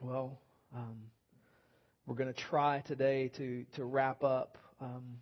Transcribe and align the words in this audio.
Well, 0.00 0.38
um, 0.76 0.96
we're 2.06 2.14
going 2.14 2.32
to 2.32 2.40
try 2.40 2.84
today 2.86 3.32
to, 3.36 3.64
to 3.74 3.84
wrap 3.84 4.22
up 4.22 4.56
um, 4.80 5.16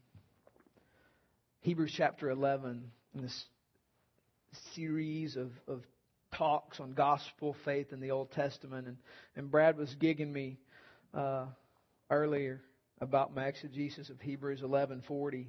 Hebrews 1.63 1.95
chapter 1.97 2.29
11 2.29 2.85
in 3.15 3.23
this 3.23 3.45
series 4.75 5.37
of, 5.37 5.51
of 5.67 5.83
talks 6.35 6.79
on 6.79 6.93
gospel 6.93 7.57
faith 7.65 7.95
in 7.95 8.01
the 8.01 8.11
Old 8.11 8.33
Testament. 8.33 8.87
And, 8.87 8.99
and 9.35 9.51
Brad 9.51 9.79
was 9.79 9.97
gigging 9.99 10.31
me 10.31 10.59
uh, 11.15 11.47
earlier 12.11 12.61
about 13.01 13.35
my 13.35 13.47
exegesis 13.47 14.11
of 14.11 14.21
Hebrews 14.21 14.61
11:40. 14.61 15.47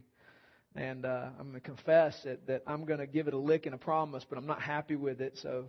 And 0.73 1.05
uh, 1.05 1.25
I'm 1.37 1.49
going 1.49 1.53
to 1.55 1.59
confess 1.59 2.17
that, 2.23 2.47
that 2.47 2.63
I'm 2.65 2.85
going 2.85 2.99
to 2.99 3.07
give 3.07 3.27
it 3.27 3.33
a 3.33 3.37
lick 3.37 3.65
and 3.65 3.75
a 3.75 3.77
promise, 3.77 4.25
but 4.29 4.37
I'm 4.37 4.47
not 4.47 4.61
happy 4.61 4.95
with 4.95 5.19
it. 5.19 5.37
So 5.41 5.65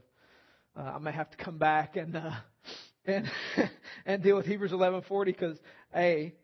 uh, 0.76 0.92
I 0.94 0.98
may 0.98 1.10
have 1.10 1.30
to 1.30 1.36
come 1.36 1.58
back 1.58 1.96
and 1.96 2.14
uh, 2.16 2.30
and 3.08 3.30
and 4.06 4.22
deal 4.22 4.36
with 4.36 4.46
Hebrews 4.46 4.72
11:40 4.72 5.24
because 5.26 5.58
a 5.94 6.34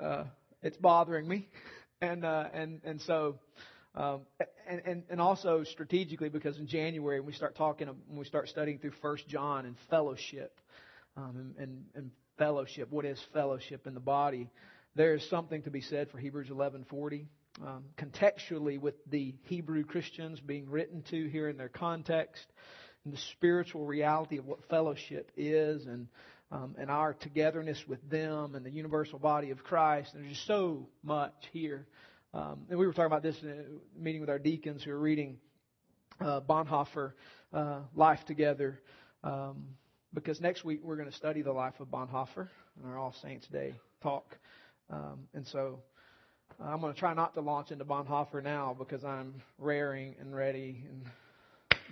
uh, 0.00 0.24
it's 0.62 0.76
bothering 0.76 1.26
me, 1.26 1.48
and 2.00 2.24
uh, 2.24 2.44
and 2.52 2.80
and 2.84 3.00
so. 3.02 3.38
Um, 3.94 4.22
and, 4.66 4.80
and, 4.86 5.02
and 5.10 5.20
also 5.20 5.64
strategically 5.64 6.30
because 6.30 6.56
in 6.56 6.66
January 6.66 7.20
when 7.20 7.26
we 7.26 7.34
start 7.34 7.54
talking 7.54 7.88
when 7.88 8.18
we 8.18 8.24
start 8.24 8.48
studying 8.48 8.78
through 8.78 8.92
First 9.02 9.28
John 9.28 9.66
and 9.66 9.76
fellowship 9.90 10.58
um, 11.14 11.36
and, 11.36 11.54
and, 11.58 11.84
and 11.94 12.10
fellowship 12.38 12.90
what 12.90 13.04
is 13.04 13.22
fellowship 13.34 13.86
in 13.86 13.92
the 13.92 14.00
body 14.00 14.48
there 14.94 15.12
is 15.12 15.28
something 15.28 15.60
to 15.64 15.70
be 15.70 15.82
said 15.82 16.10
for 16.10 16.16
Hebrews 16.16 16.48
11:40 16.48 17.26
um, 17.60 17.84
contextually 17.98 18.80
with 18.80 18.94
the 19.10 19.34
Hebrew 19.42 19.84
Christians 19.84 20.40
being 20.40 20.70
written 20.70 21.02
to 21.10 21.28
here 21.28 21.50
in 21.50 21.58
their 21.58 21.68
context 21.68 22.46
and 23.04 23.12
the 23.12 23.18
spiritual 23.32 23.84
reality 23.84 24.38
of 24.38 24.46
what 24.46 24.64
fellowship 24.68 25.30
is 25.36 25.86
and 25.86 26.08
um, 26.52 26.74
and 26.78 26.90
our 26.90 27.14
togetherness 27.14 27.82
with 27.88 27.98
them 28.10 28.54
and 28.54 28.64
the 28.64 28.70
universal 28.70 29.18
body 29.18 29.50
of 29.50 29.64
Christ. 29.64 30.12
And 30.12 30.22
there's 30.22 30.34
just 30.34 30.46
so 30.46 30.86
much 31.02 31.32
here. 31.52 31.86
Um, 32.34 32.66
and 32.68 32.78
we 32.78 32.86
were 32.86 32.92
talking 32.92 33.06
about 33.06 33.22
this 33.22 33.36
in 33.42 33.48
a 33.48 33.98
meeting 33.98 34.20
with 34.20 34.28
our 34.28 34.38
deacons 34.38 34.82
who 34.84 34.90
are 34.90 34.98
reading 34.98 35.38
uh, 36.20 36.40
Bonhoeffer, 36.40 37.12
uh, 37.54 37.80
Life 37.94 38.20
Together, 38.26 38.78
um, 39.24 39.64
because 40.12 40.40
next 40.40 40.62
week 40.62 40.80
we're 40.82 40.96
going 40.96 41.10
to 41.10 41.16
study 41.16 41.40
the 41.40 41.52
life 41.52 41.80
of 41.80 41.88
Bonhoeffer 41.88 42.48
in 42.78 42.88
our 42.88 42.98
All 42.98 43.14
Saints 43.22 43.46
Day 43.48 43.74
talk. 44.02 44.36
Um, 44.90 45.20
and 45.32 45.46
so 45.46 45.78
uh, 46.60 46.64
I'm 46.64 46.80
going 46.80 46.92
to 46.92 46.98
try 46.98 47.14
not 47.14 47.34
to 47.34 47.40
launch 47.40 47.70
into 47.70 47.86
Bonhoeffer 47.86 48.42
now 48.42 48.76
because 48.78 49.04
I'm 49.04 49.42
raring 49.58 50.16
and 50.20 50.34
ready 50.34 50.84
and 50.88 51.06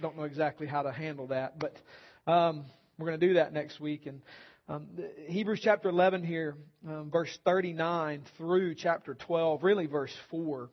don't 0.00 0.16
know 0.16 0.24
exactly 0.24 0.66
how 0.66 0.82
to 0.82 0.92
handle 0.92 1.28
that. 1.28 1.58
But 1.58 1.76
um, 2.30 2.64
we're 2.98 3.06
going 3.06 3.20
to 3.20 3.26
do 3.28 3.34
that 3.34 3.52
next 3.52 3.80
week. 3.80 4.06
And 4.06 4.22
um, 4.68 4.88
Hebrews 5.26 5.60
chapter 5.62 5.88
11 5.88 6.24
here, 6.24 6.56
um, 6.88 7.10
verse 7.10 7.36
39 7.44 8.22
through 8.38 8.74
chapter 8.76 9.14
12, 9.14 9.62
really 9.62 9.86
verse 9.86 10.14
4, 10.30 10.70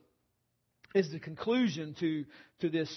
is 0.96 1.12
the 1.12 1.20
conclusion 1.20 1.96
to, 2.00 2.26
to 2.62 2.70
this 2.70 2.90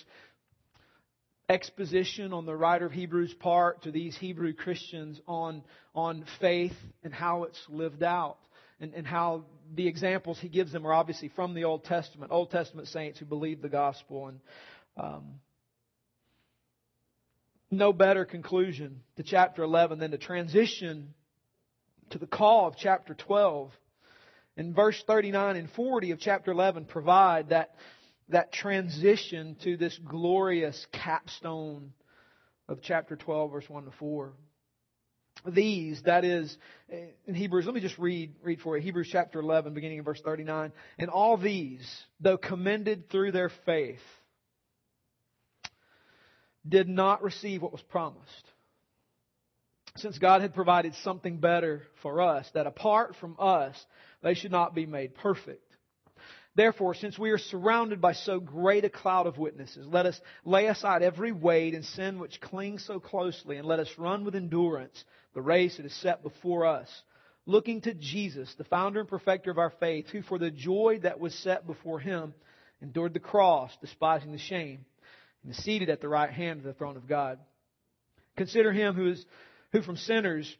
exposition 1.48 2.32
on 2.32 2.46
the 2.46 2.54
writer 2.54 2.86
of 2.86 2.92
Hebrews' 2.92 3.34
part 3.34 3.82
to 3.82 3.90
these 3.90 4.16
Hebrew 4.16 4.52
Christians 4.52 5.20
on, 5.26 5.62
on 5.94 6.24
faith 6.40 6.76
and 7.02 7.12
how 7.12 7.44
it's 7.44 7.60
lived 7.68 8.02
out 8.02 8.38
and, 8.80 8.94
and 8.94 9.06
how 9.06 9.44
the 9.74 9.88
examples 9.88 10.38
he 10.40 10.48
gives 10.48 10.72
them 10.72 10.86
are 10.86 10.92
obviously 10.92 11.28
from 11.28 11.54
the 11.54 11.64
Old 11.64 11.84
Testament, 11.84 12.30
Old 12.32 12.50
Testament 12.50 12.88
saints 12.88 13.18
who 13.18 13.24
believed 13.24 13.62
the 13.62 13.68
gospel. 13.68 14.28
And 14.28 14.40
um, 14.96 15.24
no 17.70 17.92
better 17.92 18.24
conclusion 18.24 19.00
to 19.16 19.22
chapter 19.22 19.62
11 19.62 19.98
than 19.98 20.10
to 20.10 20.18
transition 20.18 21.14
to 22.10 22.18
the 22.18 22.26
call 22.26 22.66
of 22.66 22.76
chapter 22.76 23.14
12. 23.14 23.70
And 24.56 24.74
verse 24.74 25.02
39 25.06 25.56
and 25.56 25.70
40 25.70 26.10
of 26.10 26.20
chapter 26.20 26.50
11 26.50 26.86
provide 26.86 27.50
that, 27.50 27.74
that 28.28 28.52
transition 28.52 29.56
to 29.62 29.76
this 29.76 29.98
glorious 30.04 30.86
capstone 30.92 31.92
of 32.68 32.80
chapter 32.82 33.16
12, 33.16 33.52
verse 33.52 33.68
1 33.68 33.84
to 33.84 33.90
4 33.92 34.32
these, 35.46 36.02
that 36.02 36.24
is, 36.24 36.56
in 37.26 37.34
Hebrews, 37.34 37.66
let 37.66 37.74
me 37.74 37.80
just 37.80 37.98
read, 37.98 38.34
read 38.42 38.60
for 38.60 38.76
you. 38.76 38.82
Hebrews 38.82 39.08
chapter 39.10 39.40
11, 39.40 39.74
beginning 39.74 39.98
in 39.98 40.04
verse 40.04 40.20
39. 40.20 40.72
And 40.98 41.10
all 41.10 41.36
these, 41.36 41.88
though 42.20 42.36
commended 42.36 43.08
through 43.10 43.32
their 43.32 43.50
faith, 43.64 44.00
did 46.68 46.88
not 46.88 47.22
receive 47.22 47.62
what 47.62 47.72
was 47.72 47.82
promised. 47.82 48.50
Since 49.96 50.18
God 50.18 50.40
had 50.40 50.54
provided 50.54 50.94
something 50.96 51.38
better 51.38 51.82
for 52.02 52.20
us, 52.20 52.48
that 52.54 52.66
apart 52.66 53.16
from 53.16 53.36
us, 53.38 53.74
they 54.22 54.34
should 54.34 54.52
not 54.52 54.74
be 54.74 54.86
made 54.86 55.14
perfect. 55.14 55.64
Therefore, 56.54 56.94
since 56.94 57.18
we 57.18 57.30
are 57.30 57.38
surrounded 57.38 58.00
by 58.00 58.12
so 58.12 58.40
great 58.40 58.84
a 58.84 58.90
cloud 58.90 59.26
of 59.26 59.38
witnesses, 59.38 59.86
let 59.86 60.06
us 60.06 60.20
lay 60.44 60.66
aside 60.66 61.02
every 61.02 61.32
weight 61.32 61.74
and 61.74 61.84
sin 61.84 62.18
which 62.18 62.40
clings 62.40 62.84
so 62.84 63.00
closely, 63.00 63.56
and 63.56 63.66
let 63.66 63.80
us 63.80 63.90
run 63.98 64.24
with 64.24 64.34
endurance 64.34 65.04
the 65.32 65.42
race 65.42 65.76
that 65.76 65.86
is 65.86 65.94
set 65.94 66.22
before 66.22 66.66
us, 66.66 66.88
looking 67.46 67.80
to 67.82 67.94
Jesus, 67.94 68.52
the 68.58 68.64
founder 68.64 69.00
and 69.00 69.08
perfecter 69.08 69.50
of 69.50 69.58
our 69.58 69.70
faith, 69.70 70.08
who 70.08 70.22
for 70.22 70.38
the 70.38 70.50
joy 70.50 70.98
that 71.02 71.20
was 71.20 71.34
set 71.34 71.66
before 71.66 72.00
him 72.00 72.34
endured 72.82 73.14
the 73.14 73.20
cross, 73.20 73.76
despising 73.80 74.32
the 74.32 74.38
shame, 74.38 74.84
and 75.42 75.52
is 75.52 75.62
seated 75.62 75.88
at 75.90 76.00
the 76.00 76.08
right 76.08 76.30
hand 76.30 76.58
of 76.58 76.64
the 76.64 76.74
throne 76.74 76.96
of 76.96 77.08
God. 77.08 77.38
Consider 78.36 78.72
him 78.72 78.94
who 78.94 79.10
is 79.10 79.24
who 79.72 79.82
from 79.82 79.96
sinners 79.96 80.56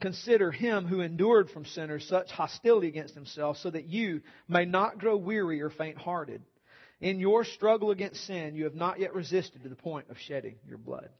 Consider 0.00 0.50
him 0.50 0.86
who 0.86 1.02
endured 1.02 1.50
from 1.50 1.66
sinners 1.66 2.06
such 2.08 2.30
hostility 2.30 2.88
against 2.88 3.14
himself, 3.14 3.58
so 3.58 3.70
that 3.70 3.86
you 3.86 4.22
may 4.48 4.64
not 4.64 4.98
grow 4.98 5.16
weary 5.16 5.60
or 5.60 5.68
faint 5.68 5.98
hearted. 5.98 6.42
In 7.00 7.20
your 7.20 7.44
struggle 7.44 7.90
against 7.90 8.26
sin, 8.26 8.54
you 8.54 8.64
have 8.64 8.74
not 8.74 8.98
yet 8.98 9.14
resisted 9.14 9.62
to 9.62 9.68
the 9.68 9.76
point 9.76 10.08
of 10.08 10.18
shedding 10.18 10.56
your 10.66 10.78
blood. 10.78 11.10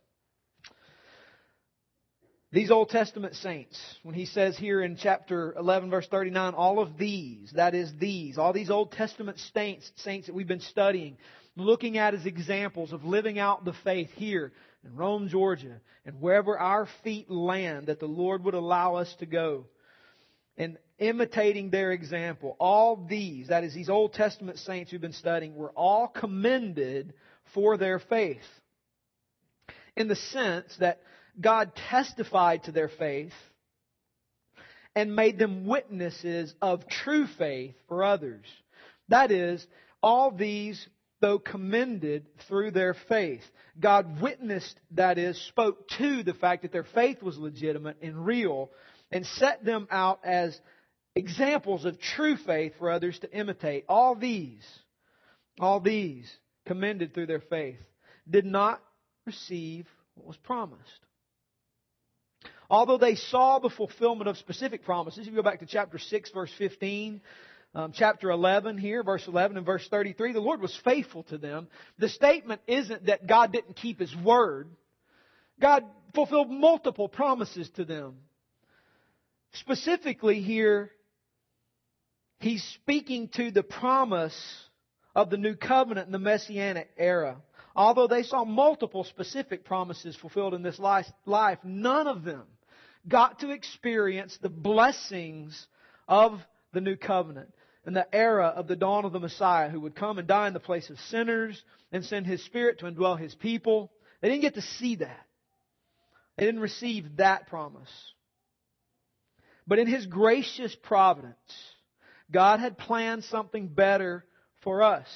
These 2.53 2.71
Old 2.71 2.89
Testament 2.89 3.37
saints, 3.37 3.79
when 4.03 4.15
he 4.15 4.27
says 4.27 4.59
here 4.59 4.83
in 4.83 4.97
chapter 4.97 5.55
11, 5.57 5.91
verse 5.91 6.09
39, 6.09 6.55
all 6.55 6.81
of 6.81 6.99
these, 6.99 7.53
that 7.55 7.75
is 7.75 7.93
these, 7.99 8.39
all 8.39 8.53
these 8.53 8.71
Old 8.71 8.93
Testament 8.93 9.39
saints, 9.55 9.91
saints 9.97 10.27
that 10.27 10.35
we've 10.35 10.49
been 10.49 10.61
studying, 10.61 11.17
looking 11.61 11.99
at 11.99 12.15
as 12.15 12.27
examples 12.27 12.93
of 12.93 13.05
living 13.05 13.39
out 13.39 13.65
the 13.65 13.75
faith 13.85 14.11
here 14.15 14.53
in 14.85 14.97
Rome, 14.97 15.29
Georgia, 15.29 15.81
and 16.05 16.21
wherever 16.21 16.59
our 16.59 16.89
feet 17.05 17.31
land 17.31 17.87
that 17.87 18.01
the 18.01 18.07
Lord 18.07 18.45
would 18.45 18.55
allow 18.55 18.97
us 18.97 19.15
to 19.21 19.27
go. 19.27 19.67
And 20.57 20.79
imitating 20.99 21.71
their 21.71 21.93
example, 21.93 22.57
all 22.59 23.07
these, 23.09 23.49
that 23.49 23.65
is, 23.65 23.75
these 23.75 23.89
Old 23.89 24.13
Testament 24.13 24.59
saints 24.59 24.91
who've 24.91 25.01
been 25.01 25.13
studying, 25.13 25.55
were 25.55 25.71
all 25.71 26.09
commended 26.09 27.15
for 27.55 27.77
their 27.77 27.99
faith. 27.99 28.39
In 29.97 30.09
the 30.09 30.17
sense 30.17 30.77
that 30.81 31.01
God 31.41 31.73
testified 31.91 32.65
to 32.65 32.73
their 32.73 32.89
faith 32.89 33.33
and 34.95 35.15
made 35.15 35.39
them 35.39 35.67
witnesses 35.67 36.55
of 36.61 36.89
true 36.89 37.27
faith 37.39 37.75
for 37.89 38.05
others. 38.05 38.45
That 39.09 39.31
is, 39.31 39.67
all 40.03 40.31
these 40.31 40.87
though 41.21 41.39
commended 41.39 42.27
through 42.49 42.71
their 42.71 42.95
faith. 42.95 43.43
God 43.79 44.21
witnessed, 44.21 44.79
that 44.93 45.19
is, 45.19 45.41
spoke 45.49 45.89
to 45.99 46.23
the 46.23 46.35
fact 46.35 46.63
that 46.63 46.73
their 46.73 46.87
faith 46.95 47.23
was 47.23 47.39
legitimate 47.39 47.99
and 48.03 48.25
real 48.25 48.71
and 49.13 49.27
set 49.27 49.65
them 49.65 49.87
out 49.91 50.21
as 50.25 50.59
examples 51.15 51.85
of 51.85 52.01
true 52.01 52.37
faith 52.37 52.73
for 52.79 52.91
others 52.91 53.19
to 53.21 53.33
imitate. 53.33 53.85
All 53.89 54.15
these, 54.15 54.67
all 55.59 55.81
these 55.81 56.31
commended 56.67 57.13
through 57.13 57.27
their 57.27 57.41
faith 57.41 57.81
did 58.29 58.47
not 58.47 58.83
receive 59.27 59.87
what 60.15 60.27
was 60.27 60.37
promised. 60.39 60.81
Although 62.71 62.99
they 62.99 63.17
saw 63.17 63.59
the 63.59 63.69
fulfillment 63.69 64.29
of 64.29 64.39
specific 64.39 64.85
promises, 64.85 65.27
if 65.27 65.33
you 65.33 65.37
go 65.37 65.43
back 65.43 65.59
to 65.59 65.67
chapter 65.67 65.99
6 65.99 66.31
verse 66.31 66.53
15, 66.57 67.21
um, 67.75 67.93
chapter 67.95 68.31
11 68.31 68.79
here, 68.79 69.03
verse 69.03 69.27
11 69.29 69.57
and 69.57 69.65
verse 69.65 69.87
33, 69.89 70.33
the 70.33 70.41
Lord 70.41 70.61
was 70.61 70.77
faithful 70.83 71.23
to 71.25 71.39
them. 71.39 71.69
The 71.99 72.09
statement 72.09 72.61
isn't 72.67 73.07
that 73.07 73.27
God 73.27 73.53
didn't 73.53 73.77
keep 73.77 74.01
His 74.01 74.15
word. 74.17 74.69
God 75.61 75.85
fulfilled 76.15 76.51
multiple 76.51 77.09
promises 77.09 77.71
to 77.77 77.85
them. 77.85 78.17
Specifically 79.53 80.41
here, 80.41 80.91
He's 82.41 82.65
speaking 82.75 83.29
to 83.35 83.51
the 83.51 83.63
promise 83.63 84.37
of 85.15 85.31
the 85.31 85.37
new 85.37 85.55
covenant 85.55 86.07
in 86.07 86.13
the 86.13 86.19
messianic 86.19 86.91
era. 86.97 87.37
Although 87.77 88.09
they 88.09 88.25
saw 88.25 88.45
multiple 88.45 89.05
specific 89.05 89.65
promises 89.65 90.17
fulfilled 90.17 90.55
in 90.55 90.63
this 90.63 90.79
life, 90.79 91.59
none 91.63 92.09
of 92.09 92.25
them 92.25 92.43
got 93.07 93.41
to 93.41 93.51
experience 93.51 94.37
the 94.41 94.49
blessings 94.49 95.67
of 96.09 96.41
the 96.73 96.81
new 96.81 96.97
covenant 96.97 97.53
in 97.91 97.95
the 97.95 98.15
era 98.15 98.47
of 98.47 98.69
the 98.69 98.77
dawn 98.77 99.05
of 99.05 99.11
the 99.11 99.19
Messiah 99.19 99.69
who 99.69 99.81
would 99.81 99.97
come 99.97 100.21
and 100.21 100.29
die 100.29 100.47
in 100.47 100.53
the 100.53 100.61
place 100.61 100.89
of 100.91 101.01
sinners 101.09 101.61
and 101.91 102.05
send 102.05 102.25
His 102.25 102.41
Spirit 102.45 102.79
to 102.79 102.85
indwell 102.87 103.19
His 103.19 103.35
people. 103.35 103.91
They 104.21 104.29
didn't 104.29 104.43
get 104.43 104.55
to 104.55 104.63
see 104.63 104.95
that. 104.97 105.27
They 106.37 106.47
didn't 106.47 106.61
receive 106.61 107.17
that 107.17 107.49
promise. 107.49 107.91
But 109.67 109.81
in 109.81 109.89
His 109.89 110.07
gracious 110.07 110.73
providence, 110.85 111.35
God 112.31 112.61
had 112.61 112.79
planned 112.79 113.25
something 113.25 113.67
better 113.67 114.25
for 114.63 114.85
us. 114.85 115.09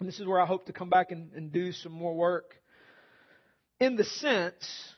And 0.00 0.06
this 0.06 0.20
is 0.20 0.26
where 0.26 0.38
I 0.38 0.44
hope 0.44 0.66
to 0.66 0.74
come 0.74 0.90
back 0.90 1.12
and, 1.12 1.32
and 1.32 1.50
do 1.50 1.72
some 1.72 1.92
more 1.92 2.14
work. 2.14 2.56
In 3.80 3.96
the 3.96 4.04
sense 4.04 4.94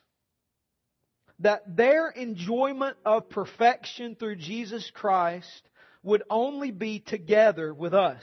that 1.38 1.76
their 1.76 2.08
enjoyment 2.08 2.96
of 3.04 3.30
perfection 3.30 4.16
through 4.16 4.36
Jesus 4.36 4.90
Christ 4.92 5.62
would 6.02 6.22
only 6.28 6.70
be 6.70 7.00
together 7.00 7.72
with 7.72 7.94
us. 7.94 8.22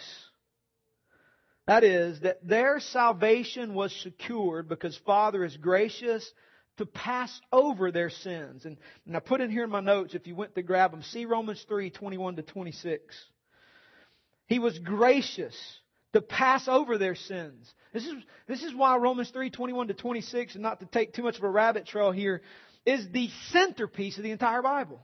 That 1.68 1.84
is, 1.84 2.22
that 2.22 2.46
their 2.48 2.80
salvation 2.80 3.74
was 3.74 3.96
secured 4.02 4.68
because 4.68 4.98
Father 5.06 5.44
is 5.46 5.56
gracious 5.56 6.30
to 6.78 6.86
pass 6.86 7.40
over 7.52 7.92
their 7.92 8.10
sins. 8.10 8.66
And, 8.66 8.78
and 9.06 9.16
I 9.16 9.20
put 9.20 9.42
in 9.42 9.52
here 9.52 9.66
in 9.66 9.70
my 9.70 9.82
notes, 9.82 10.16
if 10.16 10.26
you 10.26 10.34
went 10.34 10.56
to 10.56 10.64
grab 10.64 10.92
them, 10.92 11.04
see 11.04 11.26
Romans 11.26 11.64
3, 11.68 11.92
21 11.92 12.38
to 12.38 12.42
26. 12.42 13.16
He 14.48 14.58
was 14.58 14.80
gracious 14.80 15.56
to 16.14 16.22
pass 16.22 16.68
over 16.68 16.98
their 16.98 17.16
sins. 17.16 17.72
This 17.94 18.06
is, 18.06 18.14
this 18.48 18.64
is 18.64 18.74
why 18.74 18.98
Romans 18.98 19.30
3, 19.30 19.52
21 19.52 19.90
to 19.90 19.94
26, 19.94 20.56
and 20.56 20.64
not 20.64 20.80
to 20.80 20.88
take 20.88 21.14
too 21.14 21.24
much 21.24 21.38
of 21.38 21.44
a 21.44 21.50
rabbit 21.50 21.86
trail 21.86 22.12
here, 22.12 22.42
is 22.86 23.08
the 23.12 23.30
centerpiece 23.52 24.18
of 24.18 24.24
the 24.24 24.32
entire 24.32 24.64
Bible. 24.64 25.02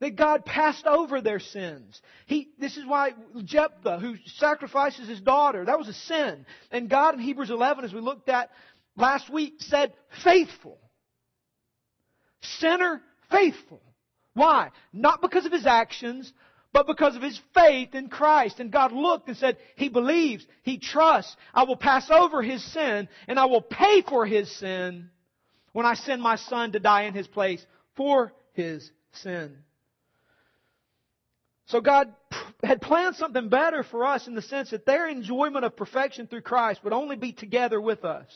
That 0.00 0.16
God 0.16 0.46
passed 0.46 0.86
over 0.86 1.20
their 1.20 1.40
sins. 1.40 2.00
He, 2.26 2.48
this 2.58 2.76
is 2.76 2.86
why 2.86 3.12
Jephthah, 3.44 3.98
who 3.98 4.16
sacrifices 4.36 5.08
his 5.08 5.20
daughter, 5.20 5.64
that 5.64 5.78
was 5.78 5.88
a 5.88 5.92
sin. 5.92 6.46
And 6.70 6.88
God 6.88 7.14
in 7.14 7.20
Hebrews 7.20 7.50
11, 7.50 7.84
as 7.84 7.92
we 7.92 8.00
looked 8.00 8.30
at 8.30 8.50
last 8.96 9.30
week, 9.30 9.54
said 9.58 9.92
faithful. 10.24 10.78
Sinner, 12.40 13.02
faithful. 13.30 13.82
Why? 14.32 14.70
Not 14.92 15.20
because 15.20 15.44
of 15.44 15.52
his 15.52 15.66
actions, 15.66 16.32
but 16.72 16.86
because 16.86 17.16
of 17.16 17.22
his 17.22 17.38
faith 17.52 17.94
in 17.94 18.08
Christ. 18.08 18.60
And 18.60 18.70
God 18.70 18.92
looked 18.92 19.28
and 19.28 19.36
said, 19.36 19.58
He 19.76 19.88
believes, 19.88 20.46
He 20.62 20.78
trusts. 20.78 21.36
I 21.52 21.64
will 21.64 21.76
pass 21.76 22.10
over 22.10 22.42
his 22.42 22.64
sin, 22.72 23.08
and 23.28 23.38
I 23.38 23.46
will 23.46 23.62
pay 23.62 24.02
for 24.02 24.24
his 24.24 24.50
sin 24.58 25.10
when 25.72 25.86
I 25.86 25.94
send 25.94 26.22
my 26.22 26.36
son 26.36 26.72
to 26.72 26.80
die 26.80 27.02
in 27.02 27.14
his 27.14 27.26
place 27.26 27.64
for 27.96 28.32
his 28.54 28.90
sin. 29.12 29.56
So 31.70 31.80
God 31.80 32.12
had 32.64 32.82
planned 32.82 33.14
something 33.14 33.48
better 33.48 33.84
for 33.84 34.04
us 34.04 34.26
in 34.26 34.34
the 34.34 34.42
sense 34.42 34.70
that 34.70 34.86
their 34.86 35.08
enjoyment 35.08 35.64
of 35.64 35.76
perfection 35.76 36.26
through 36.26 36.40
Christ 36.40 36.82
would 36.82 36.92
only 36.92 37.14
be 37.14 37.32
together 37.32 37.80
with 37.80 38.04
us. 38.04 38.26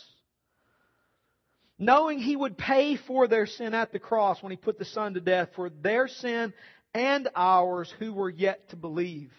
Knowing 1.76 2.20
He 2.20 2.36
would 2.36 2.56
pay 2.56 2.96
for 2.96 3.26
their 3.26 3.46
sin 3.46 3.74
at 3.74 3.92
the 3.92 3.98
cross 3.98 4.40
when 4.40 4.52
He 4.52 4.56
put 4.56 4.78
the 4.78 4.84
Son 4.84 5.14
to 5.14 5.20
death 5.20 5.48
for 5.56 5.68
their 5.68 6.06
sin 6.06 6.54
and 6.94 7.28
ours 7.34 7.92
who 7.98 8.12
were 8.12 8.30
yet 8.30 8.70
to 8.70 8.76
believe. 8.76 9.32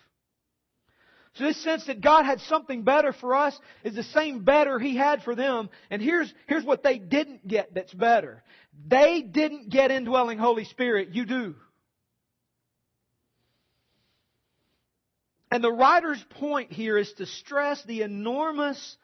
So 1.35 1.45
this 1.45 1.63
sense 1.63 1.85
that 1.85 2.01
God 2.01 2.25
had 2.25 2.41
something 2.41 2.83
better 2.83 3.13
for 3.13 3.33
us 3.33 3.57
is 3.85 3.95
the 3.95 4.03
same 4.03 4.43
better 4.43 4.77
He 4.77 4.97
had 4.97 5.23
for 5.23 5.35
them. 5.35 5.69
And 5.89 6.01
here's, 6.01 6.33
here's 6.47 6.65
what 6.65 6.83
they 6.83 6.97
didn't 6.97 7.47
get 7.47 7.73
that's 7.73 7.93
better. 7.93 8.43
They 8.87 9.21
didn't 9.21 9.69
get 9.69 9.89
indwelling 9.89 10.37
Holy 10.37 10.65
Spirit. 10.65 11.09
You 11.13 11.25
do. 11.25 11.55
And 15.55 15.63
the 15.63 15.71
writer's 15.71 16.21
point 16.31 16.73
here 16.73 16.97
is 16.97 17.13
to 17.13 17.25
stress 17.25 17.81
the 17.85 18.01
enormous 18.01 18.97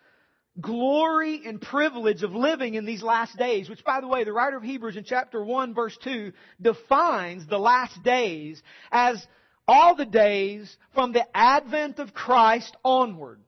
glory 0.60 1.44
and 1.46 1.62
privilege 1.62 2.24
of 2.24 2.36
living 2.36 2.74
in 2.74 2.84
these 2.84 3.02
last 3.02 3.38
days, 3.38 3.70
which 3.70 3.86
by 3.86 4.02
the 4.02 4.08
way, 4.10 4.26
the 4.26 4.34
writer 4.34 4.58
of 4.58 4.64
Hebrews 4.64 4.98
in 4.98 5.06
chapter 5.06 5.42
1 5.42 5.74
verse 5.74 5.98
2 6.04 6.34
defines 6.62 7.48
the 7.48 7.58
last 7.58 8.04
days 8.04 8.62
as 8.92 9.26
all 9.66 9.96
the 9.96 10.06
days 10.06 10.76
from 10.94 11.14
the 11.14 11.26
advent 11.34 12.00
of 12.00 12.14
Christ 12.14 12.76
onward. 12.84 13.40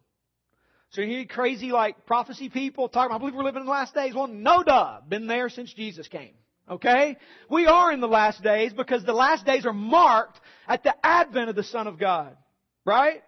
So 0.91 1.01
you 1.01 1.07
hear 1.07 1.25
crazy 1.25 1.73
like 1.73 2.05
prophecy 2.05 2.47
people 2.47 2.87
talking 2.87 3.07
about, 3.07 3.15
I 3.15 3.19
believe 3.19 3.35
we're 3.35 3.43
living 3.43 3.63
in 3.63 3.65
the 3.65 3.71
last 3.73 3.93
days. 3.93 4.15
Well, 4.15 4.27
no 4.27 4.63
duh. 4.63 5.01
Been 5.09 5.27
there 5.27 5.49
since 5.49 5.73
Jesus 5.73 6.07
came. 6.07 6.35
Okay? 6.69 7.17
We 7.49 7.65
are 7.65 7.91
in 7.91 7.99
the 7.99 8.07
last 8.07 8.41
days 8.41 8.71
because 8.71 9.03
the 9.03 9.11
last 9.11 9.45
days 9.45 9.65
are 9.65 9.73
marked 9.73 10.39
at 10.69 10.83
the 10.83 10.95
advent 11.05 11.49
of 11.49 11.57
the 11.57 11.63
Son 11.63 11.87
of 11.87 11.99
God. 11.99 12.37
Right? 12.85 13.23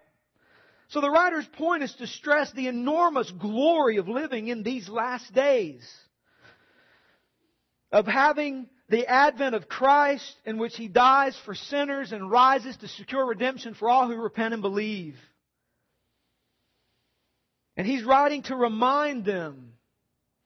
So 0.88 1.00
the 1.00 1.10
writer's 1.10 1.46
point 1.46 1.82
is 1.82 1.94
to 1.96 2.06
stress 2.06 2.52
the 2.52 2.68
enormous 2.68 3.30
glory 3.30 3.96
of 3.96 4.08
living 4.08 4.48
in 4.48 4.62
these 4.62 4.88
last 4.88 5.32
days. 5.32 5.88
Of 7.90 8.06
having 8.06 8.68
the 8.88 9.06
advent 9.06 9.54
of 9.54 9.68
Christ 9.68 10.36
in 10.44 10.58
which 10.58 10.76
He 10.76 10.88
dies 10.88 11.36
for 11.44 11.54
sinners 11.54 12.12
and 12.12 12.30
rises 12.30 12.76
to 12.78 12.88
secure 12.88 13.26
redemption 13.26 13.74
for 13.74 13.88
all 13.88 14.06
who 14.06 14.16
repent 14.16 14.54
and 14.54 14.62
believe. 14.62 15.16
And 17.76 17.86
He's 17.86 18.04
writing 18.04 18.42
to 18.44 18.56
remind 18.56 19.24
them 19.24 19.72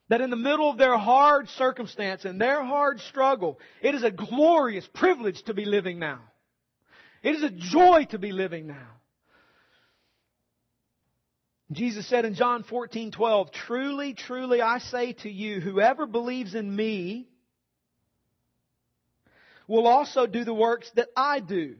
that 0.08 0.20
in 0.20 0.30
the 0.30 0.36
middle 0.36 0.70
of 0.70 0.78
their 0.78 0.96
hard 0.96 1.48
circumstance 1.50 2.24
and 2.24 2.40
their 2.40 2.64
hard 2.64 3.00
struggle, 3.00 3.60
it 3.82 3.94
is 3.94 4.02
a 4.02 4.10
glorious 4.10 4.88
privilege 4.94 5.42
to 5.44 5.54
be 5.54 5.64
living 5.64 5.98
now. 5.98 6.20
It 7.22 7.36
is 7.36 7.42
a 7.42 7.50
joy 7.50 8.06
to 8.10 8.18
be 8.18 8.32
living 8.32 8.66
now. 8.66 8.99
Jesus 11.72 12.08
said 12.08 12.24
in 12.24 12.34
John 12.34 12.64
14, 12.64 13.12
12, 13.12 13.52
Truly, 13.52 14.14
truly, 14.14 14.60
I 14.60 14.78
say 14.78 15.12
to 15.12 15.30
you, 15.30 15.60
whoever 15.60 16.06
believes 16.06 16.54
in 16.54 16.74
me 16.74 17.28
will 19.68 19.86
also 19.86 20.26
do 20.26 20.44
the 20.44 20.54
works 20.54 20.90
that 20.96 21.08
I 21.16 21.38
do. 21.38 21.76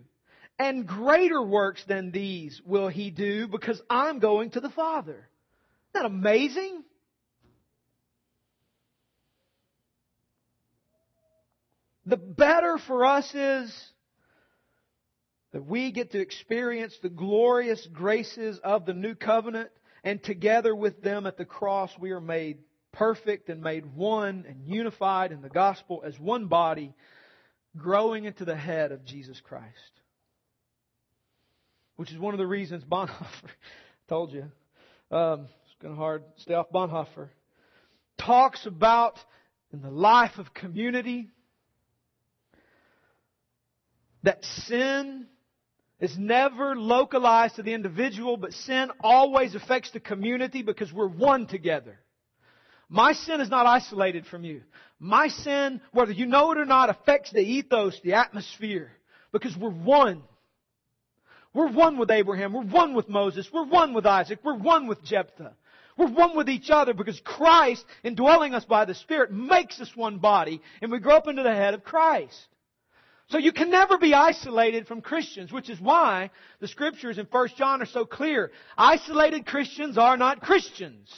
And 0.61 0.87
greater 0.87 1.43
works 1.43 1.83
than 1.89 2.13
these 2.13 2.61
will 2.65 2.89
he 2.89 3.11
do 3.11 3.49
because 3.49 3.81
I'm 3.91 4.21
going 4.21 4.51
to 4.51 4.61
the 4.61 4.71
Father. 4.71 5.13
Isn't 5.95 5.95
that 5.95 6.05
amazing? 6.05 6.85
The 12.07 12.17
better 12.17 12.79
for 12.87 13.05
us 13.05 13.35
is 13.35 13.91
that 15.53 15.65
we 15.65 15.91
get 15.91 16.13
to 16.13 16.21
experience 16.21 16.97
the 17.03 17.09
glorious 17.09 17.85
graces 17.93 18.61
of 18.63 18.87
the 18.87 18.95
new 18.95 19.15
covenant 19.15 19.71
and 20.05 20.23
together 20.23 20.75
with 20.75 21.03
them 21.03 21.27
at 21.27 21.37
the 21.37 21.45
cross 21.45 21.91
we 21.99 22.11
are 22.11 22.21
made 22.21 22.59
perfect 22.93 23.49
and 23.49 23.63
made 23.63 23.95
one 23.95 24.45
and 24.49 24.65
unified 24.65 25.33
in 25.33 25.43
the 25.43 25.49
gospel 25.49 26.03
as 26.05 26.19
one 26.19 26.47
body, 26.47 26.95
growing 27.77 28.25
into 28.25 28.45
the 28.45 28.57
head 28.57 28.93
of 28.93 29.05
Jesus 29.05 29.41
Christ. 29.41 29.67
Which 31.97 32.11
is 32.11 32.19
one 32.19 32.35
of 32.35 32.39
the 32.39 32.47
reasons 32.47 32.83
Bonhoeffer, 32.85 33.51
told 34.09 34.33
you, 34.33 34.51
um, 35.11 35.49
it's 35.65 35.75
kind 35.81 35.93
of 35.93 35.99
hard 35.99 36.25
stay 36.39 36.55
off 36.55 36.71
Bonhoeffer, 36.71 37.29
talks 38.19 38.67
about 38.67 39.19
in 39.73 39.83
the 39.83 39.91
life 39.91 40.39
of 40.39 40.53
community 40.53 41.29
that 44.23 44.45
sin 44.67 45.27
is 46.01 46.17
never 46.19 46.75
localized 46.77 47.57
to 47.57 47.63
the 47.63 47.75
individual, 47.75 48.37
but 48.37 48.53
sin 48.53 48.91
always 49.01 49.55
affects 49.55 49.91
the 49.91 50.01
community 50.01 50.63
because 50.63 50.93
we're 50.93 51.09
one 51.09 51.47
together. 51.47 51.99
My 52.89 53.13
sin 53.13 53.41
is 53.41 53.51
not 53.51 53.67
isolated 53.67 54.27
from 54.27 54.43
you. 54.45 54.63
My 54.99 55.29
sin, 55.29 55.81
whether 55.93 56.13
you 56.13 56.27
know 56.27 56.51
it 56.53 56.59
or 56.59 56.65
not, 56.65 56.91
affects 56.91 57.31
the 57.31 57.41
ethos, 57.41 58.01
the 58.03 58.15
atmosphere, 58.15 58.91
because 59.31 59.57
we're 59.57 59.71
one. 59.71 60.23
We're 61.53 61.71
one 61.71 61.99
with 61.99 62.11
Abraham. 62.11 62.53
We're 62.53 62.63
one 62.63 62.95
with 62.95 63.09
Moses. 63.09 63.49
We're 63.53 63.67
one 63.67 63.95
with 63.95 64.07
Isaac. 64.07 64.41
We're 64.43 64.59
one 64.59 64.87
with 64.87 65.05
Jephthah. 65.05 65.55
We're 65.97 66.11
one 66.11 66.37
with 66.37 66.49
each 66.49 66.71
other 66.71 66.95
because 66.95 67.21
Christ, 67.21 67.85
indwelling 68.03 68.55
us 68.55 68.65
by 68.65 68.87
the 68.87 68.95
Spirit, 68.95 69.33
makes 69.33 69.81
us 69.81 69.95
one 69.95 70.19
body, 70.19 70.63
and 70.81 70.91
we 70.91 70.99
grow 70.99 71.17
up 71.17 71.29
into 71.29 71.43
the 71.43 71.55
head 71.55 71.75
of 71.75 71.85
Christ. 71.85 72.37
So 73.31 73.39
you 73.39 73.53
can 73.53 73.71
never 73.71 73.97
be 73.97 74.13
isolated 74.13 74.89
from 74.89 75.01
Christians, 75.01 75.53
which 75.53 75.71
is 75.71 75.81
why 75.81 76.31
the 76.59 76.67
scriptures 76.67 77.17
in 77.17 77.27
1 77.27 77.49
John 77.57 77.81
are 77.81 77.87
so 77.87 78.05
clear. 78.05 78.51
Isolated 78.77 79.47
Christians 79.47 79.97
are 79.97 80.17
not 80.17 80.41
Christians. 80.41 81.09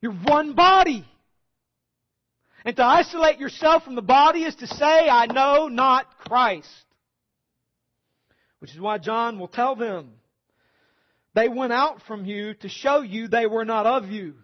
You're 0.00 0.12
one 0.12 0.54
body. 0.54 1.04
And 2.64 2.74
to 2.76 2.84
isolate 2.84 3.38
yourself 3.38 3.84
from 3.84 3.94
the 3.94 4.02
body 4.02 4.42
is 4.42 4.56
to 4.56 4.66
say, 4.66 5.08
I 5.08 5.26
know 5.26 5.68
not 5.68 6.18
Christ. 6.18 6.68
Which 8.58 8.72
is 8.72 8.80
why 8.80 8.98
John 8.98 9.38
will 9.38 9.48
tell 9.48 9.76
them, 9.76 10.14
they 11.32 11.48
went 11.48 11.72
out 11.72 12.02
from 12.08 12.24
you 12.24 12.54
to 12.54 12.68
show 12.68 13.02
you 13.02 13.28
they 13.28 13.46
were 13.46 13.64
not 13.64 13.86
of 13.86 14.08
you. 14.08 14.34